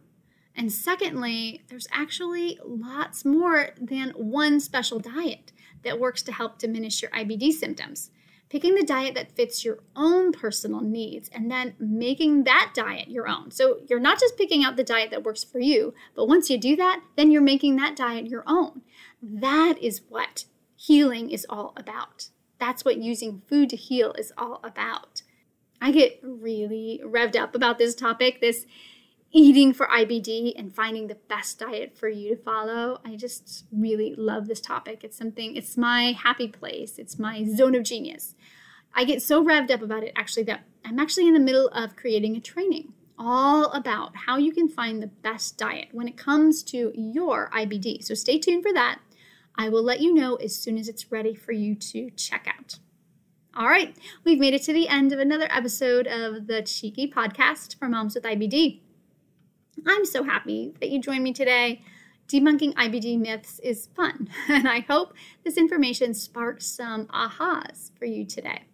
And 0.54 0.72
secondly, 0.72 1.62
there's 1.68 1.86
actually 1.92 2.58
lots 2.64 3.24
more 3.24 3.70
than 3.80 4.10
one 4.10 4.60
special 4.60 4.98
diet 4.98 5.52
that 5.84 6.00
works 6.00 6.22
to 6.24 6.32
help 6.32 6.58
diminish 6.58 7.00
your 7.00 7.10
IBD 7.12 7.52
symptoms. 7.52 8.10
Picking 8.50 8.74
the 8.74 8.82
diet 8.82 9.14
that 9.14 9.32
fits 9.32 9.64
your 9.64 9.80
own 9.94 10.32
personal 10.32 10.80
needs 10.80 11.28
and 11.28 11.50
then 11.50 11.74
making 11.78 12.44
that 12.44 12.72
diet 12.74 13.08
your 13.08 13.28
own. 13.28 13.50
So 13.50 13.80
you're 13.86 14.00
not 14.00 14.18
just 14.18 14.38
picking 14.38 14.64
out 14.64 14.76
the 14.76 14.84
diet 14.84 15.10
that 15.10 15.22
works 15.22 15.44
for 15.44 15.60
you, 15.60 15.92
but 16.14 16.28
once 16.28 16.48
you 16.48 16.58
do 16.58 16.74
that, 16.76 17.02
then 17.16 17.30
you're 17.30 17.42
making 17.42 17.76
that 17.76 17.94
diet 17.94 18.26
your 18.26 18.44
own. 18.46 18.82
That 19.22 19.76
is 19.82 20.00
what 20.08 20.46
healing 20.76 21.30
is 21.30 21.46
all 21.50 21.74
about. 21.76 22.30
That's 22.58 22.84
what 22.84 22.96
using 22.98 23.42
food 23.48 23.68
to 23.70 23.76
heal 23.76 24.14
is 24.14 24.32
all 24.38 24.60
about. 24.64 25.22
I 25.80 25.92
get 25.92 26.18
really 26.22 27.00
revved 27.04 27.36
up 27.36 27.54
about 27.54 27.78
this 27.78 27.94
topic. 27.94 28.40
This 28.40 28.66
eating 29.30 29.72
for 29.72 29.86
IBD 29.86 30.54
and 30.56 30.74
finding 30.74 31.06
the 31.06 31.16
best 31.28 31.58
diet 31.58 31.96
for 31.96 32.08
you 32.08 32.34
to 32.34 32.42
follow. 32.42 33.00
I 33.04 33.16
just 33.16 33.64
really 33.70 34.14
love 34.16 34.46
this 34.46 34.60
topic. 34.60 35.04
It's 35.04 35.16
something, 35.16 35.56
it's 35.56 35.76
my 35.76 36.12
happy 36.12 36.48
place, 36.48 36.98
it's 36.98 37.18
my 37.18 37.44
zone 37.44 37.74
of 37.74 37.84
genius. 37.84 38.34
I 38.94 39.04
get 39.04 39.22
so 39.22 39.44
revved 39.44 39.70
up 39.70 39.82
about 39.82 40.02
it 40.02 40.12
actually 40.16 40.44
that 40.44 40.64
I'm 40.84 40.98
actually 40.98 41.28
in 41.28 41.34
the 41.34 41.40
middle 41.40 41.68
of 41.68 41.96
creating 41.96 42.36
a 42.36 42.40
training 42.40 42.94
all 43.18 43.66
about 43.72 44.16
how 44.26 44.36
you 44.36 44.52
can 44.52 44.68
find 44.68 45.02
the 45.02 45.08
best 45.08 45.58
diet 45.58 45.88
when 45.92 46.08
it 46.08 46.16
comes 46.16 46.62
to 46.62 46.92
your 46.94 47.50
IBD. 47.50 48.04
So 48.04 48.14
stay 48.14 48.38
tuned 48.38 48.62
for 48.62 48.72
that. 48.72 49.00
I 49.56 49.68
will 49.68 49.82
let 49.82 50.00
you 50.00 50.14
know 50.14 50.36
as 50.36 50.54
soon 50.54 50.78
as 50.78 50.88
it's 50.88 51.10
ready 51.10 51.34
for 51.34 51.52
you 51.52 51.74
to 51.74 52.10
check 52.10 52.46
out. 52.48 52.78
All 53.56 53.66
right, 53.66 53.96
we've 54.24 54.38
made 54.38 54.54
it 54.54 54.62
to 54.64 54.72
the 54.72 54.88
end 54.88 55.12
of 55.12 55.18
another 55.18 55.48
episode 55.50 56.06
of 56.06 56.46
the 56.46 56.62
Cheeky 56.62 57.10
Podcast 57.10 57.76
for 57.76 57.88
Moms 57.88 58.14
with 58.14 58.22
IBD. 58.22 58.82
I'm 59.86 60.04
so 60.04 60.22
happy 60.24 60.74
that 60.80 60.90
you 60.90 61.00
joined 61.00 61.24
me 61.24 61.32
today. 61.32 61.82
Debunking 62.28 62.74
IBD 62.74 63.18
myths 63.18 63.58
is 63.60 63.88
fun, 63.96 64.28
and 64.48 64.68
I 64.68 64.80
hope 64.80 65.14
this 65.44 65.56
information 65.56 66.12
sparks 66.12 66.66
some 66.66 67.06
ahas 67.06 67.90
for 67.98 68.04
you 68.04 68.26
today. 68.26 68.64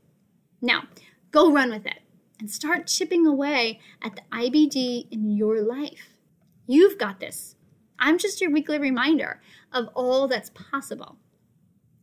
Now, 0.61 0.85
go 1.31 1.53
run 1.53 1.71
with 1.71 1.87
it 1.87 2.01
and 2.41 2.51
start 2.51 2.87
chipping 2.87 3.27
away 3.27 3.81
at 4.03 4.17
the 4.17 4.23
IBD 4.33 5.07
in 5.11 5.31
your 5.31 5.63
life. 5.63 6.19
You've 6.67 6.99
got 6.99 7.21
this. 7.21 7.55
I'm 7.99 8.19
just 8.19 8.41
your 8.41 8.51
weekly 8.51 8.79
reminder 8.79 9.41
of 9.73 9.89
all 9.95 10.27
that's 10.27 10.51
possible. 10.51 11.17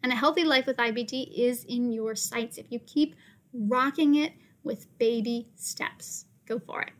And 0.03 0.11
a 0.11 0.15
healthy 0.15 0.43
life 0.43 0.65
with 0.65 0.77
IBD 0.77 1.33
is 1.37 1.63
in 1.65 1.91
your 1.91 2.15
sights 2.15 2.57
if 2.57 2.71
you 2.71 2.79
keep 2.79 3.15
rocking 3.53 4.15
it 4.15 4.33
with 4.63 4.97
baby 4.97 5.49
steps. 5.55 6.25
Go 6.45 6.59
for 6.59 6.81
it. 6.81 6.91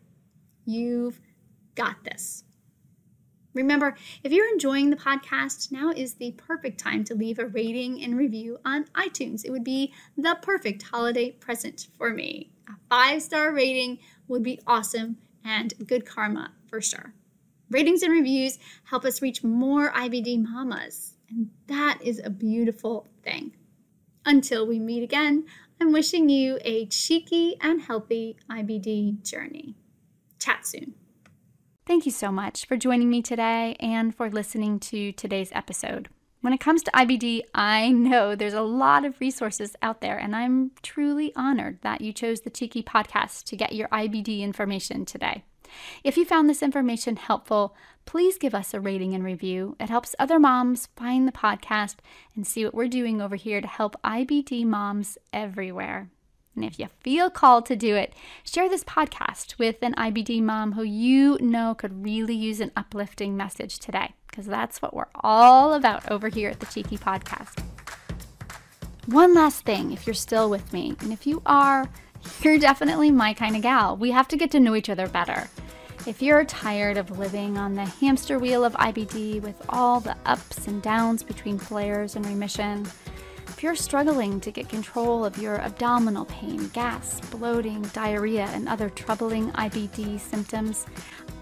You've 0.66 1.20
got 1.76 2.04
this. 2.04 2.44
Remember, 3.54 3.96
if 4.24 4.32
you're 4.32 4.52
enjoying 4.52 4.90
the 4.90 4.96
podcast, 4.96 5.72
now 5.72 5.92
is 5.92 6.14
the 6.14 6.32
perfect 6.32 6.80
time 6.80 7.04
to 7.06 7.16
leave 7.16 7.38
a 7.38 7.48
rating 7.48 8.02
and 8.02 8.18
review 8.18 8.60
on 8.64 8.86
iTunes. 8.96 9.44
It 9.44 9.52
would 9.52 9.64
be 9.64 9.94
the 10.18 10.38
perfect 10.42 10.84
holiday 10.84 11.32
present 11.32 11.88
for 11.98 12.12
me. 12.12 12.52
A 12.70 12.74
five 12.90 13.22
star 13.22 13.52
rating 13.54 14.00
would 14.28 14.44
be 14.44 14.60
awesome 14.66 15.18
and 15.44 15.74
good 15.86 16.06
karma 16.06 16.54
for 16.66 16.80
sure. 16.80 17.14
Ratings 17.70 18.04
and 18.04 18.12
reviews 18.12 18.58
help 18.86 19.06
us 19.06 19.22
reach 19.22 19.44
more 19.44 19.92
IBD 19.92 20.44
mamas, 20.44 21.16
and 21.30 21.50
that 21.68 22.00
is 22.02 22.22
a 22.24 22.30
beautiful 22.30 23.08
thing. 23.24 23.54
Until 24.26 24.68
we 24.68 24.80
meet 24.80 25.04
again, 25.04 25.46
I'm 25.80 25.92
wishing 25.92 26.30
you 26.30 26.60
a 26.62 26.86
cheeky 26.86 27.58
and 27.60 27.82
healthy 27.82 28.38
IBD 28.50 29.24
journey. 29.24 29.76
Chat 30.38 30.66
soon. 30.68 30.94
Thank 31.92 32.06
you 32.06 32.12
so 32.14 32.32
much 32.32 32.66
for 32.68 32.78
joining 32.78 33.10
me 33.10 33.22
today 33.22 33.76
and 33.82 34.16
for 34.16 34.30
listening 34.30 34.80
to 34.80 35.12
today's 35.12 35.52
episode. 35.52 36.08
When 36.40 36.54
it 36.54 36.62
comes 36.62 36.84
to 36.84 36.92
IBD, 36.92 37.42
I 37.54 37.90
know 37.90 38.34
there's 38.34 38.54
a 38.54 38.62
lot 38.62 39.04
of 39.04 39.20
resources 39.20 39.76
out 39.82 40.00
there, 40.00 40.18
and 40.18 40.34
I'm 40.34 40.72
truly 40.84 41.34
honored 41.36 41.80
that 41.82 42.00
you 42.00 42.14
chose 42.14 42.40
the 42.40 42.50
Cheeky 42.50 42.82
podcast 42.82 43.44
to 43.44 43.58
get 43.58 43.76
your 43.76 43.90
IBD 43.90 44.40
information 44.40 45.04
today. 45.04 45.44
If 46.02 46.16
you 46.16 46.24
found 46.24 46.50
this 46.50 46.64
information 46.64 47.18
helpful, 47.18 47.76
please 48.06 48.38
give 48.38 48.56
us 48.56 48.74
a 48.74 48.80
rating 48.80 49.14
and 49.14 49.26
review. 49.26 49.76
It 49.78 49.90
helps 49.90 50.16
other 50.18 50.40
moms 50.40 50.88
find 50.96 51.28
the 51.28 51.34
podcast 51.34 51.98
and 52.38 52.48
see 52.48 52.64
what 52.64 52.74
we're 52.74 52.88
doing 52.88 53.22
over 53.22 53.36
here 53.36 53.60
to 53.60 53.68
help 53.68 54.02
IBD 54.02 54.66
moms 54.66 55.18
everywhere. 55.34 56.10
And 56.56 56.66
if 56.66 56.80
you 56.80 56.88
feel 57.00 57.30
called 57.30 57.66
to 57.68 57.76
do 57.76 57.96
it, 57.96 58.14
share 58.44 58.68
this 58.68 58.84
podcast 58.84 59.58
with 59.58 59.82
an 59.82 59.94
IBD 59.96 60.42
mom 60.42 60.74
who 60.74 60.84
you 60.84 61.38
know 61.40 61.74
could 61.74 62.04
really 62.04 62.36
use 62.36 62.60
an 62.60 62.72
uplifting 62.76 63.38
message 63.38 63.80
today, 63.80 64.14
because 64.28 64.46
that's 64.46 64.82
what 64.82 64.94
we're 64.94 65.06
all 65.16 65.74
about 65.74 66.12
over 66.12 66.28
here 66.28 66.50
at 66.50 66.60
the 66.60 66.66
Cheeky 66.66 66.98
Podcast. 66.98 67.64
One 69.08 69.34
last 69.34 69.66
thing, 69.66 69.92
if 69.92 70.06
you're 70.06 70.14
still 70.14 70.50
with 70.50 70.74
me, 70.74 70.96
and 71.00 71.14
if 71.14 71.26
you 71.26 71.42
are, 71.46 71.90
you're 72.42 72.60
definitely 72.60 73.12
my 73.12 73.34
kind 73.34 73.56
of 73.56 73.62
gal. 73.62 73.96
We 73.98 74.12
have 74.12 74.28
to 74.28 74.38
get 74.38 74.52
to 74.52 74.60
know 74.60 74.76
each 74.76 74.90
other 74.90 75.08
better. 75.08 75.50
If 76.08 76.22
you're 76.22 76.46
tired 76.46 76.98
of 76.98 77.20
living 77.20 77.58
on 77.58 77.76
the 77.76 77.86
hamster 77.86 78.40
wheel 78.40 78.66
of 78.66 78.74
IBD 78.74 79.42
with 79.42 79.64
all 79.70 80.00
the 80.00 80.18
ups 80.26 80.68
and 80.68 80.82
downs 80.82 81.24
between 81.24 81.58
flares 81.58 82.16
and 82.16 82.26
remission, 82.26 82.88
if 83.62 83.64
you're 83.64 83.76
struggling 83.76 84.40
to 84.40 84.50
get 84.50 84.68
control 84.70 85.24
of 85.24 85.38
your 85.38 85.62
abdominal 85.62 86.26
pain, 86.26 86.68
gas, 86.70 87.22
bloating, 87.30 87.84
diarrhea, 87.94 88.46
and 88.56 88.68
other 88.68 88.90
troubling 88.90 89.52
IBD 89.52 90.20
symptoms, 90.20 90.88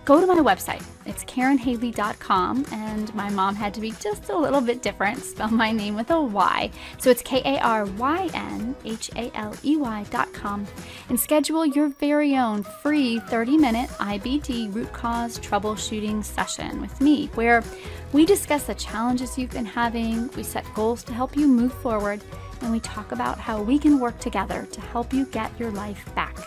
go 0.06 0.20
to 0.20 0.28
my 0.28 0.38
website. 0.38 0.84
It's 1.06 1.24
KarynHaley.com, 1.24 2.66
and 2.72 3.14
my 3.16 3.30
mom 3.30 3.56
had 3.56 3.74
to 3.74 3.82
be 3.82 3.92
just 4.00 4.30
a 4.30 4.38
little 4.38 4.62
bit 4.62 4.82
different, 4.82 5.24
spell 5.24 5.50
my 5.50 5.72
name 5.72 5.96
with 5.96 6.12
a 6.12 6.22
Y. 6.22 6.72
So 7.00 7.10
it's 7.10 7.22
K 7.22 7.42
A 7.46 7.60
R 7.60 7.86
Y 7.86 8.30
N 8.34 8.76
H 8.86 9.10
A 9.16 9.32
L 9.36 9.56
E 9.64 9.78
Y.com, 9.78 10.68
and 11.10 11.20
schedule 11.20 11.66
your 11.66 11.90
very 11.90 12.36
own 12.38 12.64
free 12.64 13.20
30 13.20 13.58
minute 13.58 13.90
IBD 13.92 14.74
root 14.74 14.92
cause 14.94 15.40
troubleshooting 15.40 16.24
session 16.24 16.82
with 16.82 17.00
me, 17.02 17.28
where 17.36 17.64
we 18.12 18.26
discuss 18.26 18.64
the 18.64 18.76
challenges 18.76 19.38
you've 19.38 19.52
been 19.52 19.66
having, 19.66 20.30
we 20.30 20.44
set 20.44 20.66
goals 20.74 21.04
to 21.04 21.14
help 21.14 21.36
you 21.38 21.48
move 21.48 21.74
forward, 21.74 22.22
and 22.62 22.72
we 22.72 22.80
talk 22.80 23.12
about 23.12 23.40
how 23.40 23.62
we 23.62 23.78
can 23.78 24.00
work 24.00 24.20
together 24.20 24.68
to 24.72 24.82
help 24.82 25.14
you 25.14 25.26
get 25.28 25.58
your 25.60 25.72
life 25.72 26.04
back. 26.16 26.38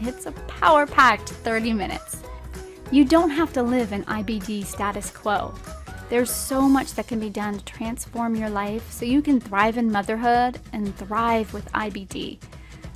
It's 0.00 0.26
a 0.26 0.32
power 0.32 0.86
packed 0.86 1.30
30 1.30 1.72
minutes. 1.72 2.18
You 2.90 3.04
don't 3.04 3.30
have 3.30 3.52
to 3.54 3.62
live 3.62 3.92
in 3.92 4.04
IBD 4.04 4.64
status 4.64 5.10
quo. 5.10 5.54
There's 6.08 6.30
so 6.30 6.62
much 6.62 6.94
that 6.94 7.08
can 7.08 7.18
be 7.18 7.30
done 7.30 7.58
to 7.58 7.64
transform 7.64 8.36
your 8.36 8.50
life 8.50 8.90
so 8.92 9.04
you 9.04 9.22
can 9.22 9.40
thrive 9.40 9.78
in 9.78 9.90
motherhood 9.90 10.58
and 10.72 10.96
thrive 10.96 11.52
with 11.52 11.70
IBD. 11.72 12.38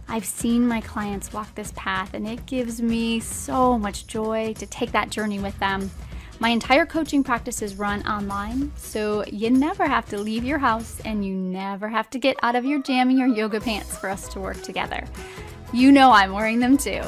I've 0.08 0.24
seen 0.24 0.66
my 0.66 0.80
clients 0.80 1.32
walk 1.32 1.54
this 1.54 1.72
path, 1.76 2.14
and 2.14 2.26
it 2.26 2.46
gives 2.46 2.80
me 2.80 3.20
so 3.20 3.78
much 3.78 4.06
joy 4.06 4.54
to 4.54 4.66
take 4.66 4.92
that 4.92 5.10
journey 5.10 5.38
with 5.38 5.58
them 5.58 5.90
my 6.40 6.50
entire 6.50 6.86
coaching 6.86 7.24
practice 7.24 7.62
is 7.62 7.74
run 7.74 8.06
online, 8.06 8.70
so 8.76 9.24
you 9.26 9.50
never 9.50 9.88
have 9.88 10.08
to 10.10 10.18
leave 10.18 10.44
your 10.44 10.58
house 10.58 11.00
and 11.04 11.24
you 11.24 11.34
never 11.34 11.88
have 11.88 12.08
to 12.10 12.18
get 12.20 12.36
out 12.44 12.54
of 12.54 12.64
your 12.64 12.80
jammy 12.80 13.20
or 13.20 13.26
yoga 13.26 13.60
pants 13.60 13.96
for 13.98 14.08
us 14.08 14.28
to 14.28 14.40
work 14.40 14.62
together. 14.62 15.04
You 15.72 15.90
know 15.90 16.12
I'm 16.12 16.32
wearing 16.32 16.60
them 16.60 16.78
too. 16.78 17.02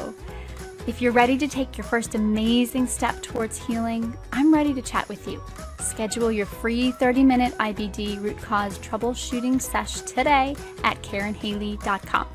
If 0.87 0.99
you're 0.99 1.11
ready 1.11 1.37
to 1.37 1.47
take 1.47 1.77
your 1.77 1.85
first 1.85 2.15
amazing 2.15 2.87
step 2.87 3.21
towards 3.21 3.63
healing, 3.63 4.17
I'm 4.33 4.51
ready 4.51 4.73
to 4.73 4.81
chat 4.81 5.07
with 5.09 5.27
you. 5.27 5.39
Schedule 5.79 6.31
your 6.31 6.47
free 6.47 6.91
30 6.91 7.23
minute 7.23 7.53
IBD 7.59 8.19
root 8.21 8.37
cause 8.39 8.79
troubleshooting 8.79 9.61
sesh 9.61 10.01
today 10.01 10.55
at 10.83 11.01
KarynHaley.com. 11.03 12.27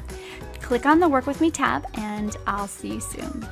Click 0.60 0.86
on 0.86 1.00
the 1.00 1.08
Work 1.08 1.26
With 1.26 1.40
Me 1.40 1.50
tab, 1.50 1.86
and 1.94 2.36
I'll 2.46 2.68
see 2.68 2.94
you 2.94 3.00
soon. 3.00 3.46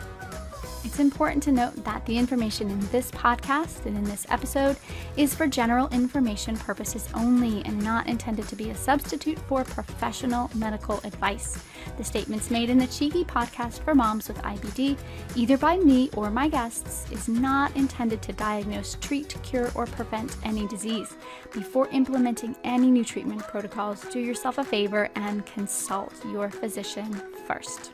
It's 0.84 1.00
important 1.00 1.42
to 1.44 1.52
note 1.52 1.82
that 1.84 2.04
the 2.04 2.18
information 2.18 2.70
in 2.70 2.78
this 2.88 3.10
podcast 3.10 3.86
and 3.86 3.96
in 3.96 4.04
this 4.04 4.26
episode 4.28 4.76
is 5.16 5.34
for 5.34 5.46
general 5.46 5.88
information 5.88 6.58
purposes 6.58 7.08
only 7.14 7.64
and 7.64 7.82
not 7.82 8.06
intended 8.06 8.46
to 8.48 8.54
be 8.54 8.68
a 8.68 8.74
substitute 8.74 9.38
for 9.48 9.64
professional 9.64 10.50
medical 10.54 11.00
advice. 11.04 11.58
The 11.96 12.04
statements 12.04 12.50
made 12.50 12.68
in 12.68 12.76
the 12.76 12.86
Cheeky 12.86 13.24
podcast 13.24 13.82
for 13.82 13.94
moms 13.94 14.28
with 14.28 14.36
IBD, 14.42 14.98
either 15.34 15.56
by 15.56 15.78
me 15.78 16.10
or 16.16 16.30
my 16.30 16.48
guests, 16.48 17.10
is 17.10 17.28
not 17.28 17.74
intended 17.74 18.20
to 18.20 18.34
diagnose, 18.34 18.96
treat, 19.00 19.34
cure, 19.42 19.70
or 19.74 19.86
prevent 19.86 20.36
any 20.44 20.68
disease. 20.68 21.16
Before 21.54 21.88
implementing 21.88 22.54
any 22.62 22.90
new 22.90 23.04
treatment 23.04 23.40
protocols, 23.48 24.02
do 24.12 24.20
yourself 24.20 24.58
a 24.58 24.64
favor 24.64 25.08
and 25.14 25.46
consult 25.46 26.12
your 26.26 26.50
physician 26.50 27.10
first. 27.46 27.93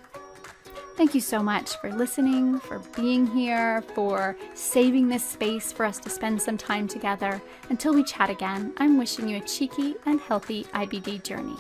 Thank 1.01 1.15
you 1.15 1.23
so 1.23 1.43
much 1.43 1.79
for 1.79 1.91
listening, 1.91 2.61
for 2.61 2.79
being 2.95 3.27
here, 3.27 3.81
for 3.95 4.37
saving 4.53 5.09
this 5.09 5.25
space 5.25 5.73
for 5.73 5.87
us 5.87 5.99
to 6.01 6.11
spend 6.11 6.43
some 6.43 6.59
time 6.59 6.87
together. 6.87 7.41
Until 7.71 7.95
we 7.95 8.05
chat 8.05 8.29
again, 8.29 8.75
I'm 8.77 8.99
wishing 8.99 9.27
you 9.27 9.39
a 9.39 9.41
cheeky 9.41 9.95
and 10.05 10.21
healthy 10.21 10.65
IBD 10.65 11.23
journey. 11.23 11.57